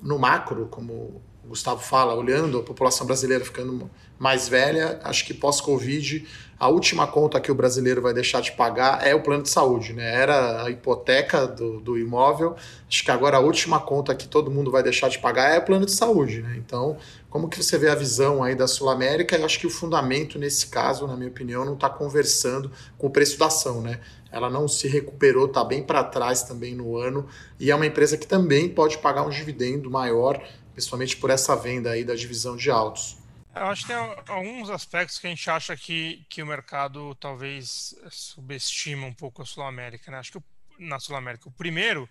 [0.00, 5.32] no macro, como o Gustavo fala, olhando a população brasileira ficando mais velha, acho que
[5.32, 6.26] pós-Covid
[6.60, 9.92] a última conta que o brasileiro vai deixar de pagar é o plano de saúde,
[9.92, 10.12] né?
[10.12, 12.56] Era a hipoteca do, do imóvel,
[12.88, 15.64] acho que agora a última conta que todo mundo vai deixar de pagar é o
[15.64, 16.56] plano de saúde, né?
[16.56, 16.96] Então,
[17.30, 19.36] como que você vê a visão aí da Sul América?
[19.36, 23.10] Eu acho que o fundamento nesse caso, na minha opinião, não está conversando com o
[23.10, 24.00] preço da ação, né?
[24.32, 27.26] Ela não se recuperou, está bem para trás também no ano
[27.60, 30.42] e é uma empresa que também pode pagar um dividendo maior,
[30.72, 33.16] principalmente por essa venda aí da divisão de autos.
[33.54, 33.96] Eu acho que tem
[34.28, 39.46] alguns aspectos que a gente acha que, que o mercado talvez subestima um pouco a
[39.46, 40.10] Sul-América.
[40.10, 40.18] Né?
[40.18, 40.38] Acho que
[40.78, 41.48] na Sul-América.
[41.48, 42.08] O primeiro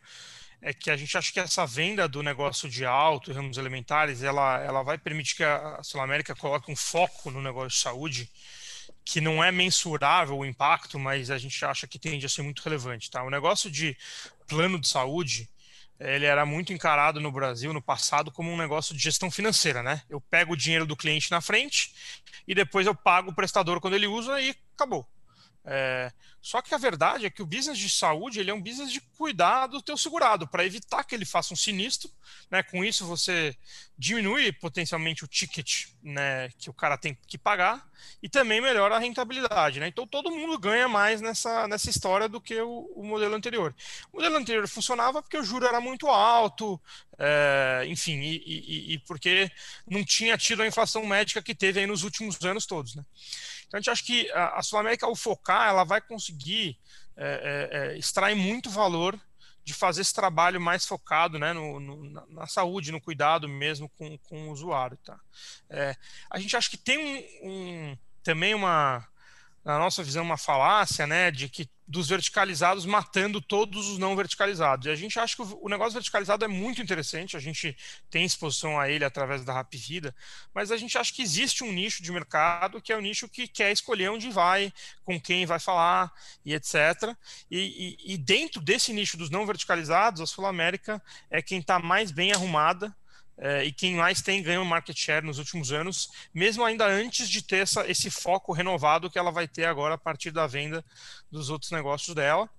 [0.61, 4.59] é que a gente acha que essa venda do negócio de alto, ramos elementares, ela,
[4.59, 8.29] ela vai permitir que a Sul-América coloque um foco no negócio de saúde
[9.05, 12.61] que não é mensurável o impacto, mas a gente acha que tende a ser muito
[12.61, 13.09] relevante.
[13.09, 13.23] Tá?
[13.23, 13.95] O negócio de
[14.47, 15.49] plano de saúde,
[15.99, 20.01] ele era muito encarado no Brasil no passado como um negócio de gestão financeira, né?
[20.09, 21.93] Eu pego o dinheiro do cliente na frente
[22.47, 25.07] e depois eu pago o prestador quando ele usa e acabou.
[25.65, 26.11] É,
[26.47, 29.01] só que a verdade é que o business de saúde ele é um business de
[29.01, 32.09] cuidar do teu segurado para evitar que ele faça um sinistro,
[32.49, 32.63] né?
[32.63, 33.53] Com isso você
[33.97, 37.85] diminui potencialmente o ticket, né, que o cara tem que pagar
[38.23, 39.89] e também melhora a rentabilidade, né?
[39.89, 43.75] Então todo mundo ganha mais nessa, nessa história do que o, o modelo anterior.
[44.13, 46.79] O modelo anterior funcionava porque o juro era muito alto,
[47.19, 49.51] é, enfim, e, e, e porque
[49.85, 53.03] não tinha tido a inflação médica que teve nos últimos anos todos, né?
[53.67, 56.77] Então a gente acha que a, Sul América, ao focar, ela vai conseguir
[57.15, 59.19] é, é, é, extrair muito valor
[59.63, 64.17] de fazer esse trabalho mais focado né, no, no, na saúde, no cuidado mesmo com,
[64.19, 64.97] com o usuário.
[65.03, 65.19] Tá?
[65.69, 65.95] É,
[66.31, 69.05] a gente acha que tem um, um, também uma,
[69.67, 74.85] na nossa visão, uma falácia né, de que dos verticalizados matando todos os não verticalizados.
[74.85, 77.75] E a gente acha que o negócio verticalizado é muito interessante, a gente
[78.09, 80.15] tem exposição a ele através da Rap Vida,
[80.53, 83.45] mas a gente acha que existe um nicho de mercado que é o nicho que
[83.45, 84.71] quer escolher onde vai,
[85.03, 86.13] com quem vai falar
[86.45, 87.13] e etc.
[87.51, 91.77] E, e, e dentro desse nicho dos não verticalizados, a Sul América é quem está
[91.77, 92.95] mais bem arrumada
[93.39, 97.43] é, e quem mais tem ganho market share nos últimos anos, mesmo ainda antes de
[97.43, 100.83] ter essa, esse foco renovado que ela vai ter agora a partir da venda
[101.31, 102.49] dos outros negócios dela,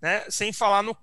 [0.00, 0.30] né?
[0.30, 0.96] sem falar no,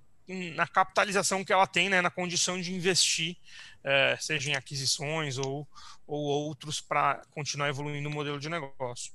[0.54, 2.00] na capitalização que ela tem, né?
[2.00, 3.36] na condição de investir,
[3.84, 5.68] é, seja em aquisições ou,
[6.06, 9.12] ou outros, para continuar evoluindo o modelo de negócio.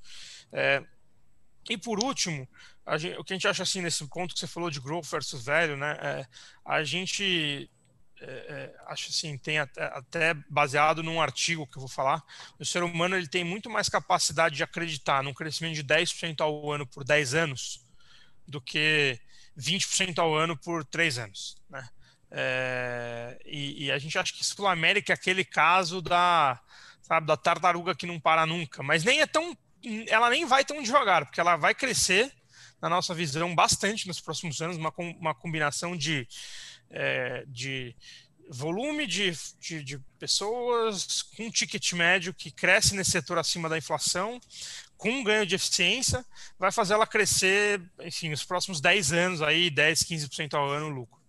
[0.53, 0.83] É,
[1.67, 2.47] e por último,
[2.97, 5.45] gente, o que a gente acha assim nesse ponto que você falou de growth versus
[5.45, 6.25] value, né?
[6.65, 7.69] A gente
[8.21, 12.23] é, é, acho assim, tem até, até, baseado num artigo que eu vou falar,
[12.59, 16.71] o ser humano ele tem muito mais capacidade de acreditar num crescimento de 10% ao
[16.71, 17.83] ano por 10 anos
[18.47, 19.19] do que
[19.57, 21.89] 20% ao ano por 3 anos, né?
[22.33, 26.61] É, e, e, a gente acha que Sul América é aquele caso da,
[27.01, 29.57] sabe, da tartaruga que não para nunca, mas nem é tão,
[30.07, 32.31] ela nem vai tão devagar, porque ela vai crescer,
[32.81, 36.27] na nossa visão, bastante nos próximos anos, uma, uma combinação de
[36.91, 37.95] é, de
[38.49, 44.39] volume de, de, de, pessoas com ticket médio que cresce nesse setor acima da inflação,
[44.97, 46.23] com um ganho de eficiência,
[46.59, 51.19] vai fazer ela crescer, enfim, nos próximos 10 anos, aí 10, 15% ao ano lucro.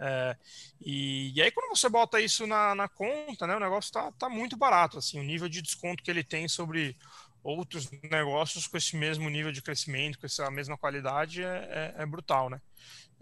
[0.00, 0.36] É,
[0.80, 4.28] e, e, aí quando você bota isso na, na conta, né, o negócio está tá
[4.28, 6.96] muito barato, assim, o nível de desconto que ele tem sobre
[7.42, 12.06] outros negócios com esse mesmo nível de crescimento, com essa mesma qualidade, é, é, é
[12.06, 12.60] brutal, né?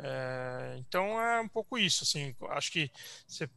[0.04, 2.90] É, então é um pouco isso, assim, acho que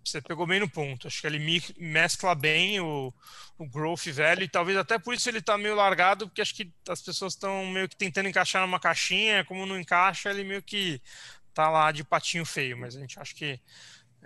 [0.04, 1.40] você pegou bem no ponto, acho que ele
[1.80, 3.12] mescla bem o,
[3.58, 6.72] o growth velho e talvez até por isso ele está meio largado, porque acho que
[6.88, 11.02] as pessoas estão meio que tentando encaixar numa caixinha, como não encaixa, ele meio que
[11.52, 13.60] tá lá de patinho feio, mas a gente acha que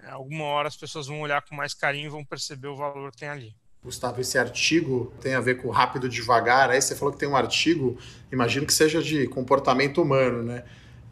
[0.03, 3.11] é, alguma hora as pessoas vão olhar com mais carinho e vão perceber o valor
[3.11, 3.55] que tem ali.
[3.81, 6.69] Gustavo, esse artigo tem a ver com rápido devagar.
[6.69, 7.97] Aí você falou que tem um artigo,
[8.29, 10.65] imagino que seja de comportamento humano, né?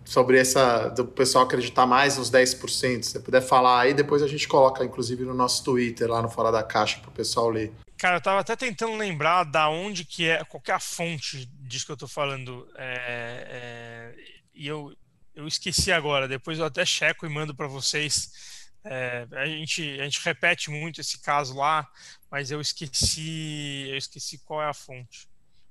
[0.08, 3.04] Sobre essa do pessoal acreditar mais nos 10%.
[3.04, 6.30] Se você puder falar aí, depois a gente coloca, inclusive, no nosso Twitter, lá no
[6.30, 7.74] Fora da Caixa, para o pessoal ler.
[7.98, 11.46] Cara, eu tava até tentando lembrar da onde que é, qual que é a fonte
[11.60, 12.66] disso que eu tô falando.
[12.78, 14.16] É, é,
[14.56, 14.94] e eu,
[15.36, 18.70] eu esqueci agora, depois eu até checo e mando para vocês.
[18.86, 21.86] É, a, gente, a gente repete muito esse caso lá,
[22.32, 25.28] mas eu esqueci, eu esqueci qual é a fonte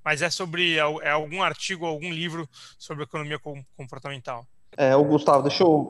[0.06, 2.48] mas é sobre é algum artigo, algum livro
[2.78, 3.40] sobre economia
[3.76, 4.46] comportamental.
[4.76, 5.88] É, o Gustavo, deixa eu.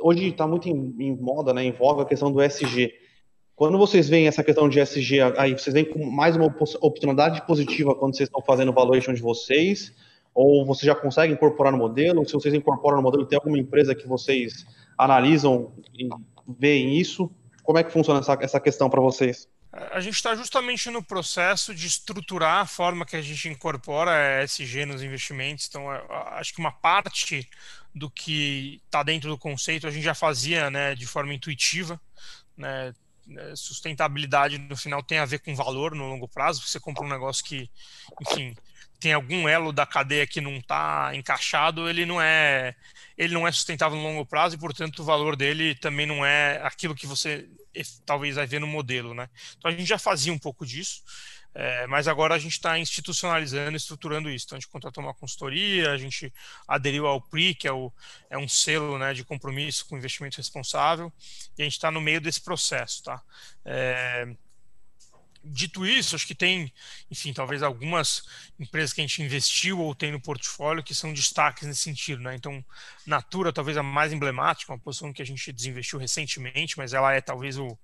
[0.00, 2.92] Hoje está muito em, em, moda, né, em voga a questão do SG.
[3.54, 7.94] Quando vocês veem essa questão de SG, aí vocês veem com mais uma oportunidade positiva
[7.94, 9.94] quando vocês estão fazendo o valuation de vocês,
[10.34, 12.26] ou vocês já conseguem incorporar no modelo?
[12.26, 14.66] Se vocês incorporam no modelo, tem alguma empresa que vocês
[14.96, 16.08] analisam e
[16.58, 17.30] veem isso?
[17.62, 19.48] Como é que funciona essa, essa questão para vocês?
[19.92, 24.86] A gente está justamente no processo de estruturar a forma que a gente incorpora ESG
[24.86, 25.66] nos investimentos.
[25.68, 25.88] Então,
[26.32, 27.48] acho que uma parte
[27.94, 32.00] do que está dentro do conceito a gente já fazia né, de forma intuitiva.
[32.56, 32.92] Né,
[33.54, 36.66] sustentabilidade no final tem a ver com valor no longo prazo.
[36.66, 37.70] Você compra um negócio que,
[38.22, 38.56] enfim,
[38.98, 42.74] tem algum elo da cadeia que não está encaixado, ele não é
[43.18, 46.60] ele não é sustentável no longo prazo e, portanto, o valor dele também não é
[46.62, 47.48] aquilo que você
[48.06, 49.28] talvez vai ver no modelo, né?
[49.56, 51.02] Então a gente já fazia um pouco disso,
[51.54, 54.46] é, mas agora a gente está institucionalizando, estruturando isso.
[54.46, 56.32] Então a gente contratou uma consultoria, a gente
[56.66, 57.92] aderiu ao PRI, que é, o,
[58.30, 61.12] é um selo né, de compromisso com investimento responsável,
[61.56, 63.20] e a gente está no meio desse processo, tá?
[63.64, 64.28] É,
[65.42, 66.72] dito isso, acho que tem,
[67.10, 68.22] enfim, talvez algumas
[68.58, 72.34] empresas que a gente investiu ou tem no portfólio que são destaques nesse sentido, né?
[72.34, 72.64] Então,
[73.06, 77.20] Natura talvez a mais emblemática, uma posição que a gente desinvestiu recentemente, mas ela é
[77.20, 77.78] talvez o,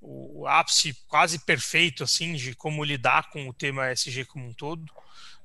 [0.00, 4.84] o ápice quase perfeito, assim, de como lidar com o tema SG como um todo.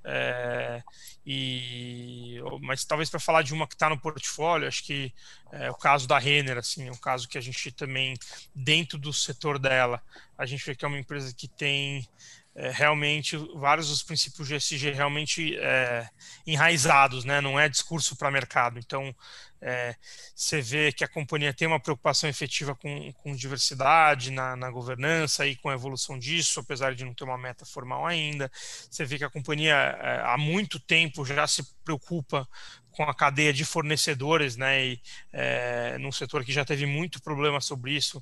[0.03, 0.81] É,
[1.25, 5.13] e, mas talvez para falar de uma que está no portfólio, acho que
[5.51, 8.15] é o caso da Renner, assim, é um caso que a gente também,
[8.55, 10.01] dentro do setor dela,
[10.37, 12.07] a gente vê que é uma empresa que tem
[12.59, 16.05] é, realmente vários dos princípios de ESG realmente é,
[16.45, 17.39] enraizados, né?
[17.39, 18.77] não é discurso para mercado.
[18.77, 19.15] Então,
[19.61, 19.95] é,
[20.35, 25.47] você vê que a companhia tem uma preocupação efetiva com, com diversidade na, na, governança
[25.47, 28.51] e com a evolução disso, apesar de não ter uma meta formal ainda.
[28.91, 32.45] Você vê que a companhia é, há muito tempo já se preocupa
[32.99, 34.87] com a cadeia de fornecedores, né?
[34.87, 38.21] E é, num setor que já teve muito problema sobre isso.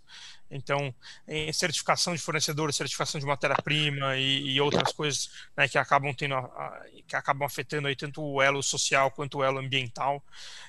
[0.51, 0.93] Então,
[1.28, 6.36] em certificação de fornecedores, certificação de matéria-prima e, e, outras coisas né, que acabam tendo,
[6.36, 10.23] a, que acabam afetando aí tanto o elo social quanto o elo ambiental.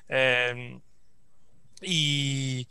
[0.09, 0.55] É,
[1.83, 2.67] e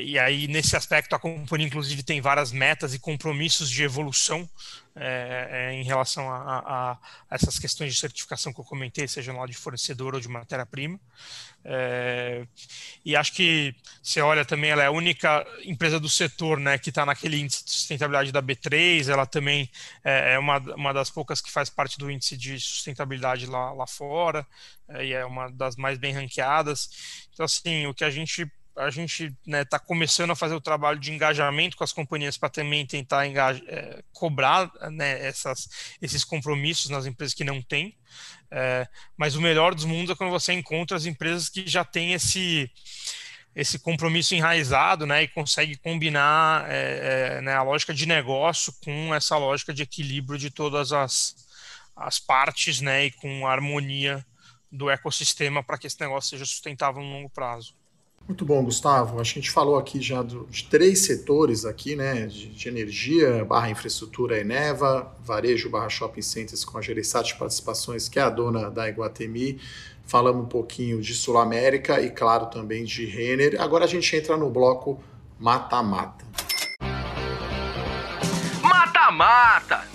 [0.00, 4.48] e aí, nesse aspecto, a companhia, inclusive, tem várias metas e compromissos de evolução
[4.94, 6.98] é, é, em relação a, a, a,
[7.30, 11.00] essas questões de certificação que eu comentei, seja lá de fornecedor ou de matéria-prima.
[13.02, 16.90] E acho que você olha também, ela é a única empresa do setor né, que
[16.90, 19.70] está naquele índice de sustentabilidade da B3, ela também
[20.04, 24.46] é, uma, uma das poucas que faz parte do índice de sustentabilidade lá, lá fora,
[25.00, 27.28] e é uma das mais bem ranqueadas.
[27.32, 30.60] Então, assim, o que a gente a gente está né, tá começando a fazer o
[30.60, 35.68] trabalho de engajamento com as companhias para também tentar é, cobrar né, essas,
[36.00, 37.96] esses compromissos nas empresas que não têm.
[38.50, 42.12] É, mas o melhor dos mundos é quando você encontra as empresas que já têm
[42.14, 42.70] esse,
[43.54, 49.14] esse compromisso enraizado né, e consegue combinar é, é né, a lógica de negócio com
[49.14, 51.36] essa lógica de equilíbrio de todas as,
[51.94, 54.24] as partes né, e com a harmonia
[54.70, 57.74] do ecossistema para que esse negócio seja sustentável no longo prazo.
[58.26, 59.20] Muito bom, Gustavo.
[59.20, 62.26] Acho que a gente falou aqui já do, de três setores aqui, né?
[62.26, 68.18] De, de, energia, barra infraestrutura Eneva, varejo barra shopping centers com a Gereissat Participações, que
[68.18, 69.60] é a dona da Iguatemi.
[70.04, 73.60] Falamos um pouquinho de Sul América e, claro, também de Renner.
[73.60, 75.02] Agora a gente entra no bloco
[75.38, 76.24] mata-mata.
[78.62, 79.91] Mata-mata!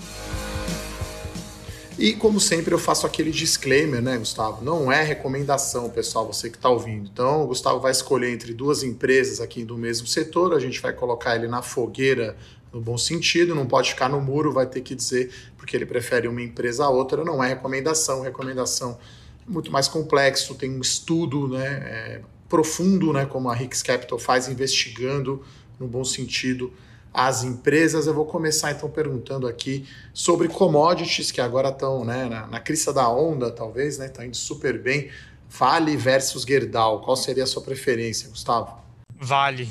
[1.98, 4.64] E como sempre eu faço aquele disclaimer, né, Gustavo?
[4.64, 7.10] Não é recomendação, pessoal, você que está ouvindo.
[7.12, 10.92] Então, o Gustavo vai escolher entre duas empresas aqui do mesmo setor, a gente vai
[10.92, 12.36] colocar ele na fogueira
[12.72, 16.28] no bom sentido, não pode ficar no muro, vai ter que dizer porque ele prefere
[16.28, 17.24] uma empresa a outra.
[17.24, 18.96] Não é recomendação, recomendação
[19.44, 24.20] é muito mais complexo, tem um estudo né, é, profundo, né, como a Rix Capital
[24.20, 25.42] faz, investigando
[25.80, 26.72] no bom sentido
[27.18, 28.06] as empresas.
[28.06, 32.92] Eu vou começar então perguntando aqui sobre commodities que agora estão né, na, na crista
[32.92, 34.06] da onda, talvez, né?
[34.06, 35.10] Está indo super bem.
[35.50, 38.78] Vale versus Gerdau, qual seria a sua preferência, Gustavo?
[39.16, 39.68] Vale.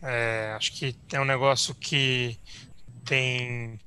[0.00, 2.38] É, acho que é um negócio que
[3.04, 3.80] tem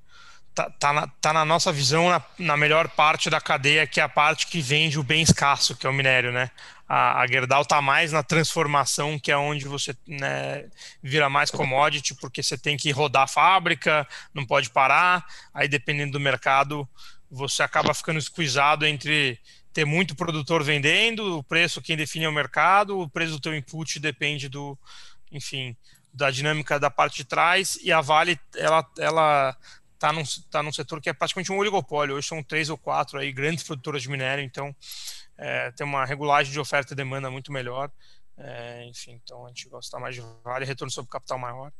[0.53, 4.03] tá, tá, na, tá na nossa visão na, na, melhor parte da cadeia, que é
[4.03, 6.51] a parte que vende o bem escasso, que é o minério, né?
[6.87, 10.69] A, a Gerdau tá mais na transformação, que é onde você né,
[11.01, 16.13] vira mais commodity, porque você tem que rodar a fábrica, não pode parar, aí dependendo
[16.13, 16.87] do mercado,
[17.31, 19.39] você acaba ficando esquisado entre
[19.73, 23.55] ter muito produtor vendendo, o preço quem define é o mercado, o preço do teu
[23.55, 24.77] input depende do,
[25.31, 25.75] enfim,
[26.13, 29.57] da dinâmica da parte de trás, e a Vale, ela, ela
[29.93, 32.15] está num, tá num setor que é praticamente um oligopólio.
[32.15, 34.75] Hoje são três ou quatro aí, grandes produtoras de minério, então
[35.37, 37.91] é, tem uma regulagem de oferta e demanda muito melhor.
[38.37, 41.71] É, enfim, então a gente gosta mais de vale, retorno sobre capital maior.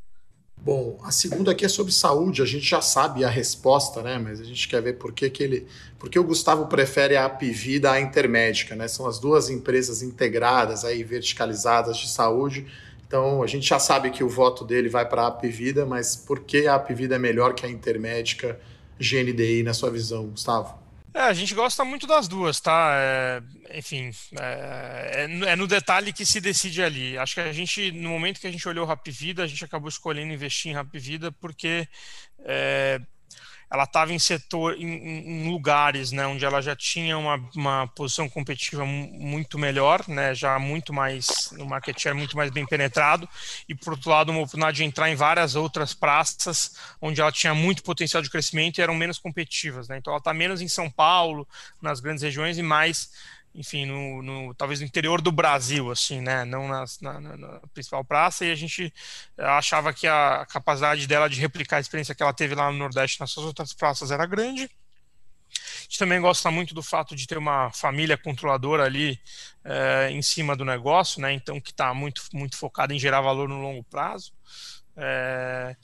[0.56, 2.42] Bom, a segunda aqui é sobre saúde.
[2.42, 4.18] A gente já sabe a resposta, né?
[4.18, 5.68] Mas a gente quer ver por que, que ele.
[6.00, 8.88] Porque o Gustavo prefere a Apivida à Intermédica, né?
[8.88, 12.68] São as duas empresas integradas aí, verticalizadas de saúde
[13.14, 16.40] então, a gente já sabe que o voto dele vai para a Apvida, mas por
[16.40, 18.60] que a Apvida é melhor que a Intermédica
[19.00, 20.80] GNDI, na sua visão, Gustavo?
[21.14, 22.96] É, a gente gosta muito das duas, tá?
[22.98, 23.44] É,
[23.78, 24.10] enfim,
[24.40, 27.16] é, é, é, no detalhe que se decide ali.
[27.16, 30.34] Acho que a gente, no momento que a gente olhou Rapvida, a gente acabou escolhendo
[30.34, 31.88] investir em Rapvida porque
[32.44, 33.00] é,
[33.74, 38.30] ela estava em setor, em, em, lugares, né, onde ela já tinha uma, uma posição
[38.30, 43.28] competitiva muito melhor, né, já muito mais, no market share muito mais bem penetrado,
[43.68, 47.56] e por outro lado uma oportunidade de entrar em várias outras praças, onde ela tinha
[47.56, 50.88] muito potencial de crescimento e eram menos competitivas, né, então ela está menos em São
[50.88, 51.48] Paulo,
[51.82, 53.10] nas grandes regiões, e mais
[53.56, 56.44] enfim, no, no, talvez no interior do Brasil, assim, né?
[56.44, 58.92] Não nas, na, na, principal praça, e a gente
[59.38, 63.20] achava que a capacidade dela de replicar a experiência que ela teve lá no Nordeste
[63.20, 64.64] nas suas outras praças era grande.
[65.54, 69.20] A gente também gosta muito do fato de ter uma família controladora ali
[69.64, 71.32] é, em cima do negócio, né?
[71.32, 74.34] Então, que está muito, muito focada em gerar valor no longo prazo.
[74.98, 75.76] É,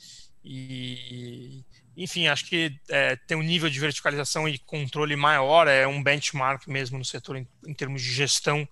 [0.43, 1.63] e,
[1.95, 6.67] enfim, acho que é, tem um nível de verticalização e controle maior, é um benchmark
[6.67, 8.67] mesmo no setor em, em termos de gestão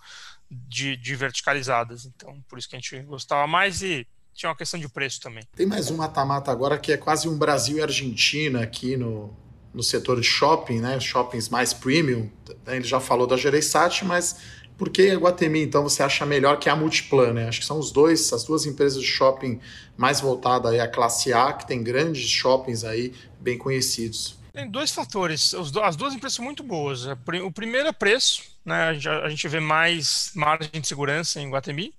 [0.50, 2.06] de, de, verticalizadas.
[2.06, 5.44] Então, por isso que a gente gostava mais e tinha uma questão de preço também.
[5.56, 9.36] Tem mais um mata-mata agora que é quase um Brasil e Argentina aqui no,
[9.74, 11.00] no setor de shopping, né?
[11.00, 12.32] Shoppings mais premium.
[12.68, 14.40] Ele já falou da Gereissat, mas
[14.78, 17.34] por que a Guatemi, então, você acha melhor que a Multiplan?
[17.34, 17.48] Né?
[17.48, 19.60] Acho que são os dois, as duas empresas de shopping
[19.98, 24.38] mais voltadas aí à classe A, que tem grandes shoppings aí bem conhecidos.
[24.54, 25.54] Tem dois fatores.
[25.54, 27.06] As duas empresas são muito boas.
[27.44, 28.90] O primeiro é preço, né?
[29.24, 31.94] A gente vê mais margem de segurança em Guatemi.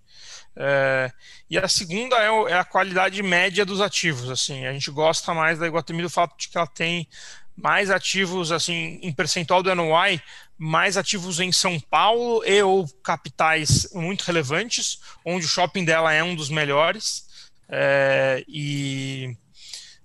[0.57, 1.12] É,
[1.49, 4.29] e a segunda é, é, a qualidade média dos ativos.
[4.29, 7.09] Assim, a gente gosta mais da Iguatemi do fato de que ela tem
[7.57, 10.20] mais ativos assim em percentual do NOI,
[10.59, 16.22] mais ativos em São Paulo e ou capitais muito relevantes, onde o shopping dela é
[16.22, 17.26] um dos melhores.
[17.68, 19.36] É, e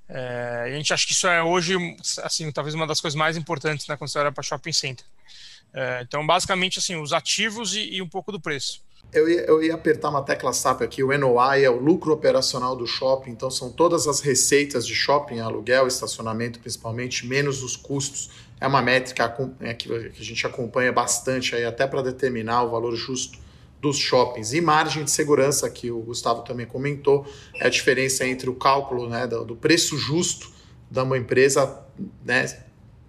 [0.07, 1.75] é, a gente acha que isso é hoje
[2.21, 5.05] assim talvez uma das coisas mais importantes né, quando você olha para shopping center.
[5.73, 8.81] É, então, basicamente, assim, os ativos e, e um pouco do preço.
[9.11, 12.75] Eu ia, eu ia apertar uma tecla SAP aqui, o NOI é o lucro operacional
[12.75, 18.29] do shopping, então são todas as receitas de shopping, aluguel, estacionamento principalmente, menos os custos.
[18.63, 22.95] É uma métrica é, que a gente acompanha bastante aí, até para determinar o valor
[22.95, 23.37] justo
[23.81, 24.53] dos shoppings.
[24.53, 29.09] E margem de segurança, que o Gustavo também comentou, é a diferença entre o cálculo
[29.09, 30.49] né, do, preço justo
[30.89, 31.83] de uma empresa
[32.23, 32.63] né,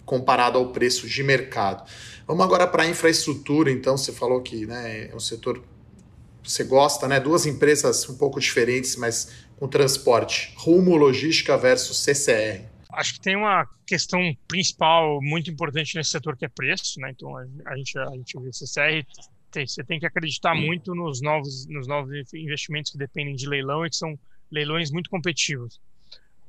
[0.05, 1.89] comparado ao preço de mercado.
[2.27, 5.63] Vamos agora para a infraestrutura, então, você falou que né, é um setor
[6.43, 7.17] você gosta, né?
[7.17, 10.53] Duas empresas um pouco diferentes, mas com transporte.
[10.57, 12.74] Rumo Logística versus CCR.
[12.95, 17.11] Acho que tem uma questão principal muito importante nesse setor que é preço, né?
[17.11, 19.05] Então a gente a gente vê CCR
[19.51, 23.85] tem, você tem que acreditar muito nos novos nos novos investimentos que dependem de leilão
[23.85, 24.17] e que são
[24.51, 25.79] leilões muito competitivos.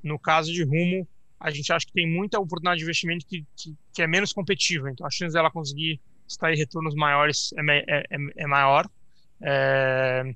[0.02, 1.06] No caso de Rumo,
[1.38, 4.90] a gente acha que tem muita oportunidade de investimento que, que, que é menos competitiva.
[4.90, 8.88] Então a chance dela conseguir extrair retornos maiores é, é, é, é maior
[9.40, 10.34] é,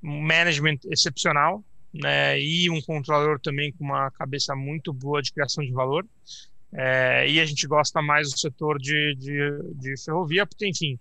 [0.00, 1.64] management excepcional,
[2.00, 6.06] né, e um controlador também com uma cabeça muito boa de criação de valor.
[6.72, 10.98] É, e a gente gosta mais do setor de, de, de ferrovia, porque, enfim,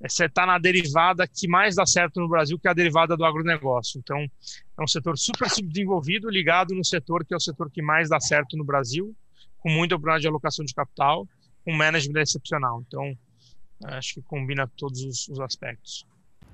[0.00, 3.24] você está na derivada que mais dá certo no Brasil, que é a derivada do
[3.24, 3.98] agronegócio.
[3.98, 8.08] Então, é um setor super subdesenvolvido, ligado no setor que é o setor que mais
[8.08, 9.14] dá certo no Brasil,
[9.60, 11.26] com muita oportunidade de alocação de capital,
[11.64, 12.84] com management excepcional.
[12.86, 13.16] Então,
[13.84, 16.04] acho que combina todos os, os aspectos.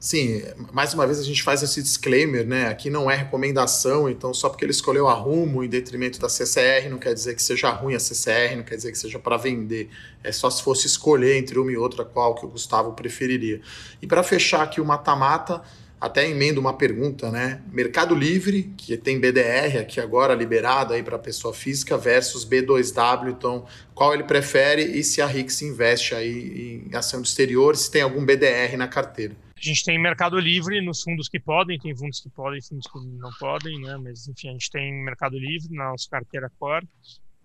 [0.01, 0.42] Sim,
[0.72, 2.68] mais uma vez a gente faz esse disclaimer, né?
[2.68, 6.88] Aqui não é recomendação, então só porque ele escolheu a Rumo em detrimento da CCR
[6.88, 9.90] não quer dizer que seja ruim a CCR, não quer dizer que seja para vender.
[10.24, 13.61] É só se fosse escolher entre uma e outra qual que o Gustavo preferiria.
[14.01, 15.61] E para fechar aqui o mata-mata,
[16.01, 17.61] até emendo uma pergunta, né?
[17.70, 23.66] Mercado Livre, que tem BDR aqui agora liberado aí para pessoa física, versus B2W, então
[23.94, 28.01] qual ele prefere e se a Rix investe aí em ação de exterior, se tem
[28.01, 29.36] algum BDR na carteira.
[29.61, 32.99] A gente tem mercado livre nos fundos que podem, tem fundos que podem, fundos que
[32.99, 33.95] não podem, né?
[33.99, 36.89] Mas enfim, a gente tem mercado livre na nossa carteira core.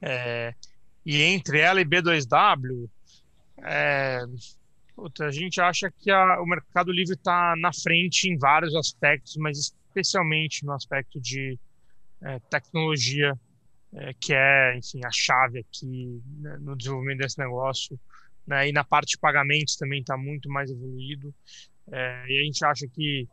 [0.01, 0.53] É,
[1.05, 2.89] e entre ela e B2W,
[3.57, 4.21] é,
[5.19, 9.57] a gente acha que a, o mercado livre está na frente em vários aspectos, mas
[9.57, 11.59] especialmente no aspecto de
[12.21, 13.37] é, tecnologia,
[13.93, 17.99] é, que é, enfim, a chave aqui né, no desenvolvimento desse negócio.
[18.47, 21.33] Né, e na parte de pagamentos também está muito mais evoluído.
[21.91, 23.27] É, e a gente acha que,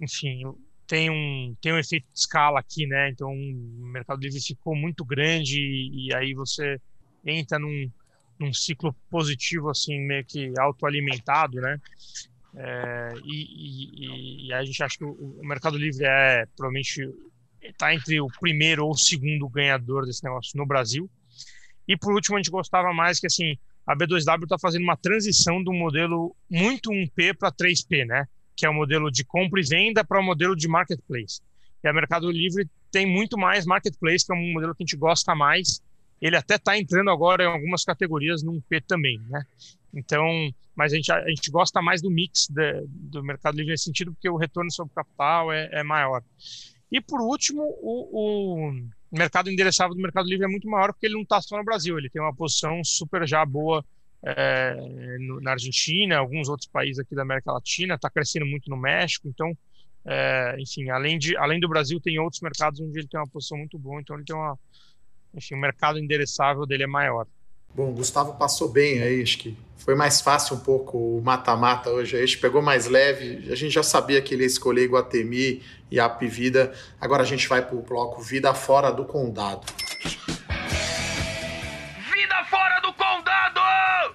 [0.00, 0.42] enfim,
[0.86, 3.10] tem um, tem um efeito de escala aqui, né?
[3.10, 6.80] Então o Mercado Livre ficou muito grande e, e aí você
[7.24, 7.90] entra num,
[8.38, 11.80] num ciclo positivo, assim, meio que autoalimentado, né?
[12.56, 17.10] É, e, e, e, a gente acha que o, o Mercado Livre é provavelmente
[17.60, 21.10] está entre o primeiro ou o segundo ganhador desse negócio no Brasil.
[21.88, 25.62] E por último, a gente gostava mais que assim a B2W está fazendo uma transição
[25.62, 28.26] do modelo muito 1P para 3P, né?
[28.56, 31.40] Que é o modelo de compra e venda para o modelo de marketplace.
[31.82, 34.96] E a Mercado Livre tem muito mais marketplace, que é um modelo que a gente
[34.96, 35.82] gosta mais.
[36.20, 39.44] Ele até está entrando agora em algumas categorias no 1P também, né?
[39.92, 40.26] Então,
[40.74, 44.12] mas a gente, a gente gosta mais do mix de, do Mercado Livre nesse sentido,
[44.12, 46.22] porque o retorno sobre capital é, é maior.
[46.90, 48.72] E por último, o, o
[49.03, 51.64] o mercado endereçável do Mercado Livre é muito maior porque ele não está só no
[51.64, 53.84] Brasil, ele tem uma posição super já boa
[54.22, 54.74] é,
[55.20, 59.28] no, na Argentina, alguns outros países aqui da América Latina, está crescendo muito no México,
[59.28, 59.56] então,
[60.04, 63.58] é, enfim, além, de, além do Brasil, tem outros mercados onde ele tem uma posição
[63.58, 64.58] muito boa, então ele tem uma,
[65.34, 67.26] enfim, o mercado endereçável dele é maior.
[67.74, 71.90] Bom, o Gustavo passou bem aí, acho que foi mais fácil um pouco o mata-mata
[71.90, 72.16] hoje.
[72.16, 75.60] A gente pegou mais leve, a gente já sabia que ele ia escolher Guatemi
[75.90, 76.72] e a Vida.
[77.00, 79.66] Agora a gente vai para o bloco Vida Fora do Condado.
[82.12, 84.14] Vida Fora do Condado!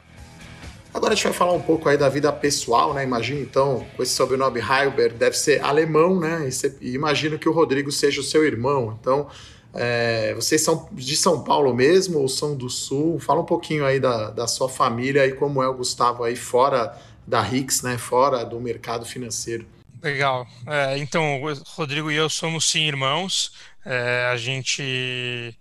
[0.94, 3.04] Agora a gente vai falar um pouco aí da vida pessoal, né?
[3.04, 6.50] Imagina então, com esse sobrenome Heilberg, deve ser alemão, né?
[6.80, 8.98] E, imagino que o Rodrigo seja o seu irmão.
[9.00, 9.28] Então,
[9.74, 13.20] é, vocês são de São Paulo mesmo ou são do Sul?
[13.20, 16.98] Fala um pouquinho aí da, da sua família e como é o Gustavo aí fora
[17.28, 17.98] da Rix, né?
[17.98, 19.66] Fora do mercado financeiro.
[20.02, 20.48] Legal.
[20.66, 21.42] É, então,
[21.76, 23.54] Rodrigo e eu somos sim irmãos.
[23.86, 25.56] É, a gente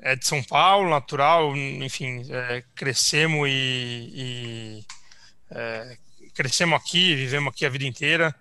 [0.00, 4.84] é de São Paulo, natural, enfim, é, crescemos e, e
[5.50, 5.96] é,
[6.34, 8.34] crescemos aqui, vivemos aqui a vida inteira,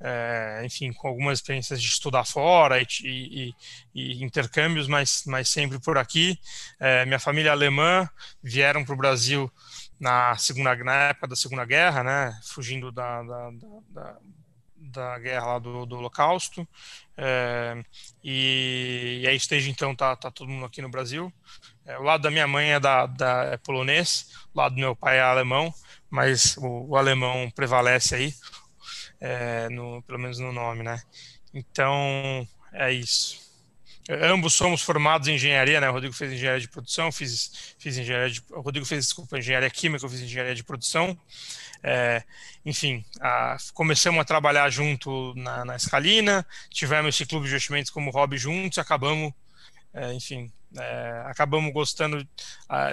[0.00, 3.54] é, enfim, com algumas experiências de estudar fora e, e,
[3.94, 6.38] e intercâmbios, mas, mas sempre por aqui.
[6.78, 8.08] É, minha família é alemã
[8.42, 9.50] vieram para o Brasil
[9.98, 13.50] na segunda na época da Segunda Guerra, né, fugindo da, da,
[13.90, 14.16] da,
[14.76, 16.66] da guerra lá do, do Holocausto.
[17.16, 17.84] É,
[18.24, 21.30] e, e aí, desde então, tá, tá todo mundo aqui no Brasil.
[21.84, 23.06] É, o lado da minha mãe é, da,
[23.52, 25.72] é polonês, o lado do meu pai é alemão,
[26.08, 28.34] mas o, o alemão prevalece aí,
[29.20, 31.00] é, no, pelo menos no nome, né?
[31.52, 33.50] Então, é isso.
[34.08, 35.88] Ambos somos formados em engenharia, né?
[35.88, 39.70] O Rodrigo fez engenharia de produção, fiz, fiz engenharia de, o Rodrigo fez, desculpa, engenharia
[39.70, 41.16] química, eu fiz engenharia de produção.
[41.82, 42.24] É,
[42.64, 48.10] enfim, a, começamos a trabalhar junto na, na Escalina, tivemos esse clube de investimentos como
[48.10, 49.32] hobby juntos, acabamos,
[49.94, 52.26] é, enfim, é, acabamos gostando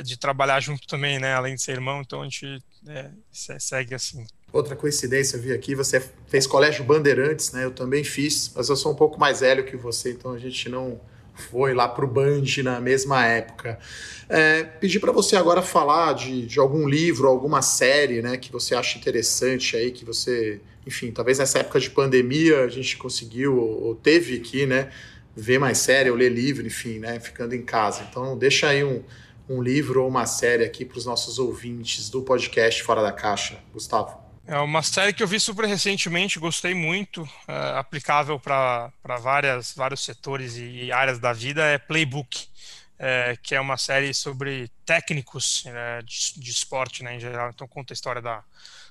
[0.03, 1.33] de trabalhar junto também, né?
[1.33, 4.25] Além de ser irmão, então a gente é, segue assim.
[4.57, 7.65] Outra coincidência, eu vi aqui, você fez colégio Bandeirantes, né?
[7.65, 10.67] Eu também fiz, mas eu sou um pouco mais velho que você, então a gente
[10.67, 10.99] não
[11.35, 13.77] foi lá para o Band na mesma época.
[14.27, 18.73] É, pedir para você agora falar de, de algum livro, alguma série, né, que você
[18.73, 23.93] acha interessante aí, que você, enfim, talvez nessa época de pandemia a gente conseguiu ou,
[23.93, 24.89] teve aqui, né,
[25.35, 28.07] ver mais série ou ler livro, enfim, né, ficando em casa.
[28.09, 29.03] Então deixa aí um,
[29.47, 33.59] um livro ou uma série aqui para os nossos ouvintes do podcast Fora da Caixa,
[33.71, 34.26] Gustavo.
[34.47, 40.55] É uma série que eu vi super recentemente, gostei muito, é, aplicável para vários setores
[40.55, 42.47] e áreas da vida, é Playbook,
[42.97, 47.49] é, que é uma série sobre técnicos é, de, de, esporte né, em geral.
[47.49, 48.41] Então, conta a história da,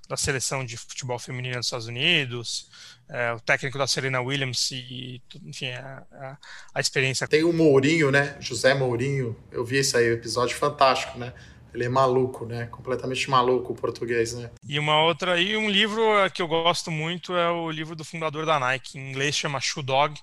[0.06, 2.68] da seleção de futebol feminino dos Estados Unidos,
[3.08, 6.36] é, o técnico da Serena Williams e, enfim, a, a,
[6.74, 7.26] a experiência.
[7.26, 8.36] Tem o Mourinho, né?
[8.40, 11.32] José Mourinho, eu vi esse aí, o episódio fantástico, né?
[11.74, 12.66] Ele é maluco, né?
[12.66, 14.50] Completamente maluco o português, né?
[14.66, 16.02] E uma outra, e um livro
[16.32, 18.98] que eu gosto muito é o livro do fundador da Nike.
[18.98, 20.18] Em inglês chama Shoe Dog,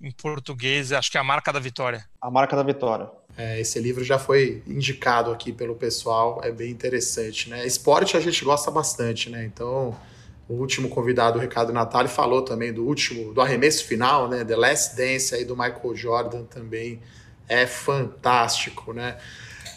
[0.00, 2.04] em português acho que é a marca da vitória.
[2.20, 3.10] A marca da vitória.
[3.36, 7.66] É, esse livro já foi indicado aqui pelo pessoal, é bem interessante, né?
[7.66, 9.44] Esporte a gente gosta bastante, né?
[9.44, 9.96] Então,
[10.48, 14.44] o último convidado, o Ricardo Natali, falou também do último, do arremesso final, né?
[14.44, 17.00] The Last Dance aí do Michael Jordan também
[17.48, 19.16] é fantástico, né?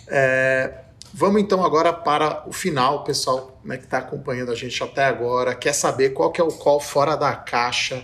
[0.08, 0.83] É,
[1.16, 5.54] Vamos então agora para o final, pessoal, né, que está acompanhando a gente até agora,
[5.54, 8.04] quer saber qual que é o call fora da caixa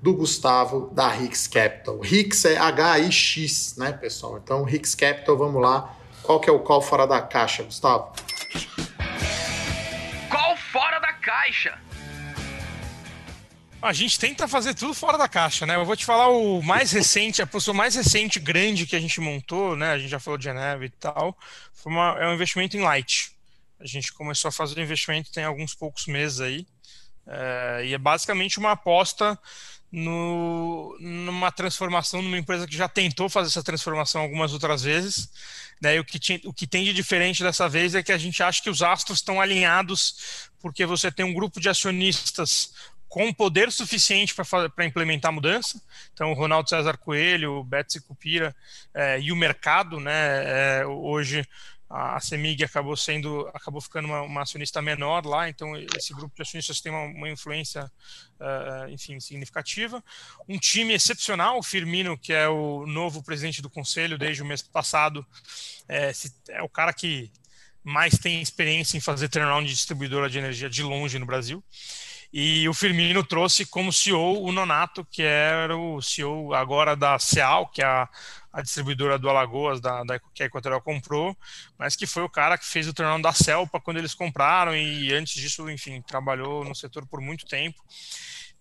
[0.00, 1.98] do Gustavo da Hicks Capital.
[2.04, 4.38] Hicks é H-I-X, né, pessoal?
[4.38, 5.96] Então, Hicks Capital, vamos lá.
[6.22, 8.12] Qual que é o call fora da caixa, Gustavo?
[10.30, 11.76] Call fora da caixa.
[13.84, 15.76] A gente tenta fazer tudo fora da caixa, né?
[15.76, 19.20] Eu vou te falar o mais recente, a posição mais recente grande que a gente
[19.20, 19.90] montou, né?
[19.90, 21.38] A gente já falou de Geneva e tal,
[21.74, 23.32] foi uma, é um investimento em Light.
[23.78, 26.66] A gente começou a fazer o investimento tem alguns poucos meses aí,
[27.26, 29.38] é, e é basicamente uma aposta
[29.92, 35.28] no, numa transformação numa empresa que já tentou fazer essa transformação algumas outras vezes.
[35.80, 38.16] Né, e o que, tinha, o que tem de diferente dessa vez é que a
[38.16, 42.72] gente acha que os astros estão alinhados porque você tem um grupo de acionistas
[43.14, 45.80] com poder suficiente para implementar a mudança.
[46.12, 48.52] Então, o Ronaldo César Coelho, o Betsy Cupira
[48.92, 51.46] é, e o mercado, né, é, hoje
[51.88, 56.42] a CEMIG acabou sendo, acabou ficando uma, uma, acionista menor lá, então esse grupo de
[56.42, 60.02] acionistas tem uma, uma influência, uh, enfim, significativa.
[60.48, 64.60] Um time excepcional, o Firmino, que é o novo presidente do conselho desde o mês
[64.60, 65.24] passado,
[65.88, 66.10] é,
[66.48, 67.30] é o cara que
[67.84, 71.62] mais tem experiência em fazer turnaround de distribuidora de energia de longe no Brasil.
[72.36, 77.68] E o Firmino trouxe como CEO o Nonato, que era o CEO agora da Ceal,
[77.68, 78.08] que é a,
[78.52, 81.36] a distribuidora do Alagoas, da, da, que a Equatorial comprou,
[81.78, 85.14] mas que foi o cara que fez o turnaround da Celpa quando eles compraram e
[85.14, 87.80] antes disso, enfim, trabalhou no setor por muito tempo.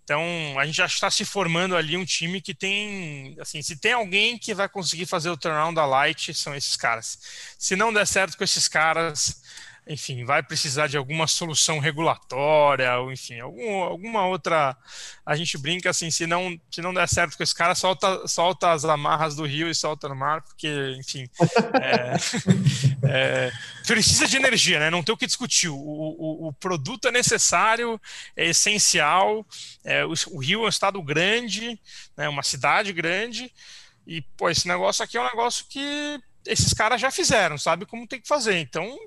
[0.03, 0.21] Então,
[0.59, 4.37] a gente já está se formando ali um time que tem, assim, se tem alguém
[4.37, 7.17] que vai conseguir fazer o turnaround da Light, são esses caras.
[7.57, 9.41] Se não der certo com esses caras,
[9.87, 14.77] enfim, vai precisar de alguma solução regulatória, ou enfim, algum, alguma outra.
[15.25, 18.71] A gente brinca assim, se não, se não der certo com esse cara, solta, solta
[18.71, 21.29] as amarras do rio e solta no mar, porque, enfim,
[21.81, 22.15] é,
[23.03, 23.51] é,
[23.85, 24.89] precisa de energia, né?
[24.89, 25.69] Não tem o que discutir.
[25.69, 27.99] O, o, o produto é necessário,
[28.37, 29.45] é essencial.
[29.83, 31.77] É, o, o Rio é um estado grande,
[32.15, 33.51] né, uma cidade grande,
[34.05, 38.07] e, pô, esse negócio aqui é um negócio que esses caras já fizeram, sabe como
[38.07, 38.57] tem que fazer.
[38.57, 38.97] Então,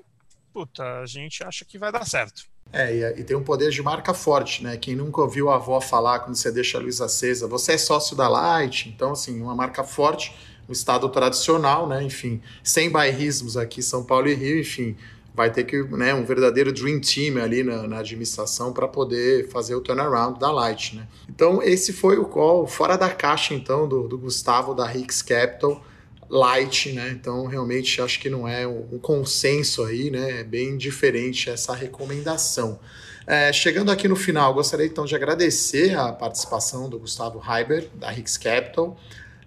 [0.57, 2.41] puta, a gente acha que vai dar certo.
[2.73, 4.75] É, e, tem um poder de marca forte, né?
[4.75, 8.15] Quem nunca ouviu a avó falar quando você deixa a luz acesa, você é sócio
[8.15, 10.35] da Light, então, assim, uma marca forte,
[10.67, 12.01] um estado tradicional, né?
[12.01, 14.97] Enfim, sem bairrismos aqui, São Paulo e Rio, enfim,
[15.31, 19.75] vai ter que, né, um verdadeiro dream team ali na, na administração para poder fazer
[19.75, 21.07] o turnaround da Light, né?
[21.29, 25.85] Então, esse foi o call fora da caixa, então, do, do Gustavo da Hicks Capital,
[26.29, 27.09] Light, né?
[27.11, 30.41] Então, realmente, acho que não é um consenso aí, né?
[30.41, 32.79] É bem diferente essa recomendação.
[33.25, 38.13] É, chegando aqui no final, gostaria então de agradecer a participação do Gustavo Heiber, da
[38.13, 38.97] Hicks Capital,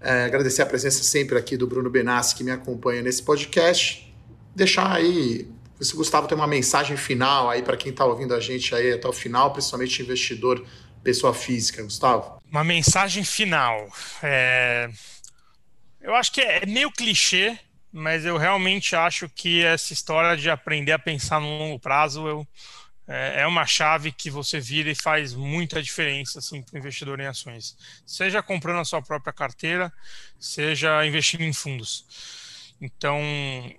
[0.00, 4.14] é, agradecer a presença sempre aqui do Bruno Benassi, que me acompanha nesse podcast,
[4.54, 5.48] deixar aí
[5.80, 8.92] se o Gustavo tem uma mensagem final aí para quem está ouvindo a gente aí
[8.92, 10.62] até o final, principalmente investidor,
[11.02, 12.38] pessoa física, Gustavo.
[12.50, 13.88] Uma mensagem final.
[14.22, 14.90] É...
[16.00, 17.58] Eu acho que é meio clichê,
[17.92, 22.48] mas eu realmente acho que essa história de aprender a pensar no longo prazo eu,
[23.06, 27.20] é, é uma chave que você vira e faz muita diferença assim, para o investidor
[27.20, 27.76] em ações.
[28.06, 29.92] Seja comprando a sua própria carteira,
[30.38, 32.70] seja investindo em fundos.
[32.80, 33.20] Então,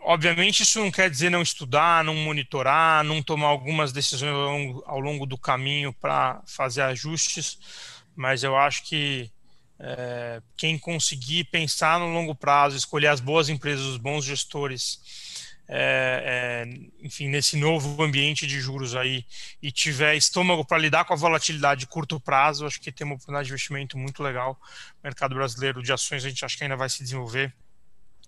[0.01, 4.84] obviamente, isso não quer dizer não estudar, não monitorar, não tomar algumas decisões ao longo,
[4.86, 7.57] ao longo do caminho para fazer ajustes,
[8.15, 9.32] mas eu acho que
[9.84, 15.00] é, quem conseguir pensar no longo prazo, escolher as boas empresas, os bons gestores,
[15.68, 19.26] é, é, enfim, nesse novo ambiente de juros aí
[19.62, 23.16] e tiver estômago para lidar com a volatilidade de curto prazo, acho que tem uma
[23.16, 24.60] oportunidade de investimento muito legal.
[25.02, 27.52] O mercado brasileiro de ações a gente acha que ainda vai se desenvolver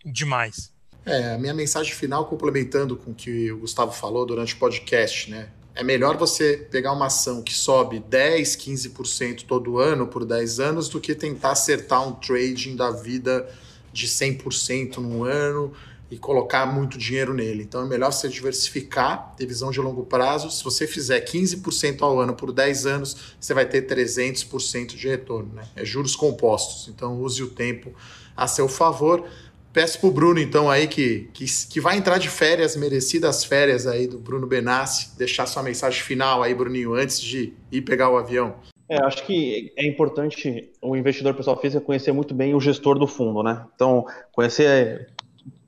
[0.03, 0.73] demais.
[1.05, 5.29] É, a minha mensagem final, complementando com o que o Gustavo falou durante o podcast,
[5.29, 5.49] né?
[5.75, 10.87] É melhor você pegar uma ação que sobe 10, 15% todo ano por 10 anos
[10.87, 13.49] do que tentar acertar um trading da vida
[13.91, 15.73] de 100% num ano
[16.11, 17.63] e colocar muito dinheiro nele.
[17.63, 20.51] Então é melhor você diversificar, ter visão de longo prazo.
[20.51, 25.55] Se você fizer 15% ao ano por 10 anos, você vai ter 300% de retorno.
[25.55, 25.63] Né?
[25.75, 26.87] É juros compostos.
[26.87, 27.91] Então use o tempo
[28.37, 29.27] a seu favor.
[29.73, 34.05] Peço pro Bruno, então, aí, que, que, que vai entrar de férias, merecidas férias aí
[34.05, 38.53] do Bruno Benassi, deixar sua mensagem final aí, Bruninho, antes de ir pegar o avião.
[38.87, 43.07] É, acho que é importante o investidor pessoal físico conhecer muito bem o gestor do
[43.07, 43.65] fundo, né?
[43.73, 45.09] Então, conhecer,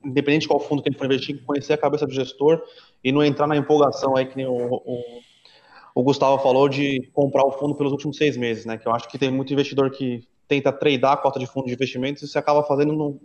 [0.04, 2.62] independente de qual fundo que ele for investir, conhecer a cabeça do gestor
[3.02, 5.02] e não entrar na empolgação aí que nem o, o,
[5.96, 8.78] o Gustavo falou de comprar o fundo pelos últimos seis meses, né?
[8.78, 11.72] Que eu acho que tem muito investidor que tenta tradear a cota de fundo de
[11.72, 13.18] investimentos você acaba fazendo não,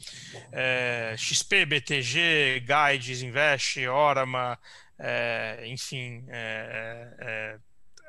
[0.53, 4.57] é, XP, BTG, Guides, Invest, Orama,
[4.97, 7.59] é, enfim, é,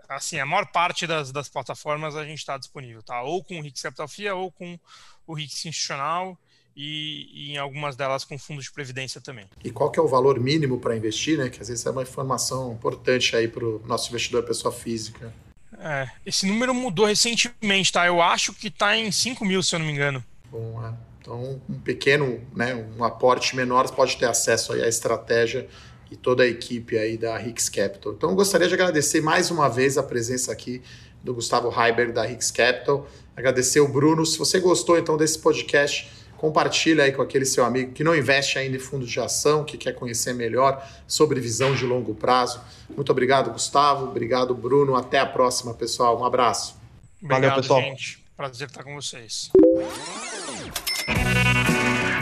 [0.08, 3.24] assim, a maior parte das, das plataformas a gente está disponível, tá?
[3.24, 4.80] Ou com o Rix Capital FIA ou com
[5.28, 6.38] o RICS institucional
[6.76, 9.46] e, e, em algumas delas com fundos de previdência também.
[9.64, 11.50] E qual que é o valor mínimo para investir, né?
[11.50, 15.34] Que às vezes é uma informação importante aí para o nosso investidor pessoa física.
[15.80, 18.06] É, esse número mudou recentemente, tá?
[18.08, 20.24] Eu acho que está em 5 mil, se eu não me engano.
[20.50, 20.94] Bom, é.
[21.20, 25.68] Então, um pequeno, né, um aporte menor pode ter acesso aí à estratégia
[26.10, 28.14] e toda a equipe aí da Rix Capital.
[28.14, 30.82] Então, eu gostaria de agradecer mais uma vez a presença aqui
[31.22, 33.06] do Gustavo Heiberg da Rix Capital.
[33.38, 34.26] Agradecer o Bruno.
[34.26, 38.58] Se você gostou então desse podcast, compartilha aí com aquele seu amigo que não investe
[38.58, 42.60] ainda em fundos de ação, que quer conhecer melhor sobre visão de longo prazo.
[42.96, 44.06] Muito obrigado, Gustavo.
[44.06, 44.96] Obrigado, Bruno.
[44.96, 46.20] Até a próxima, pessoal.
[46.20, 46.76] Um abraço.
[47.22, 47.82] Obrigado, Valeu, pessoal.
[47.82, 48.26] gente.
[48.36, 49.52] Prazer estar com vocês.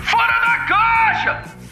[0.03, 1.64] Fora da caixa!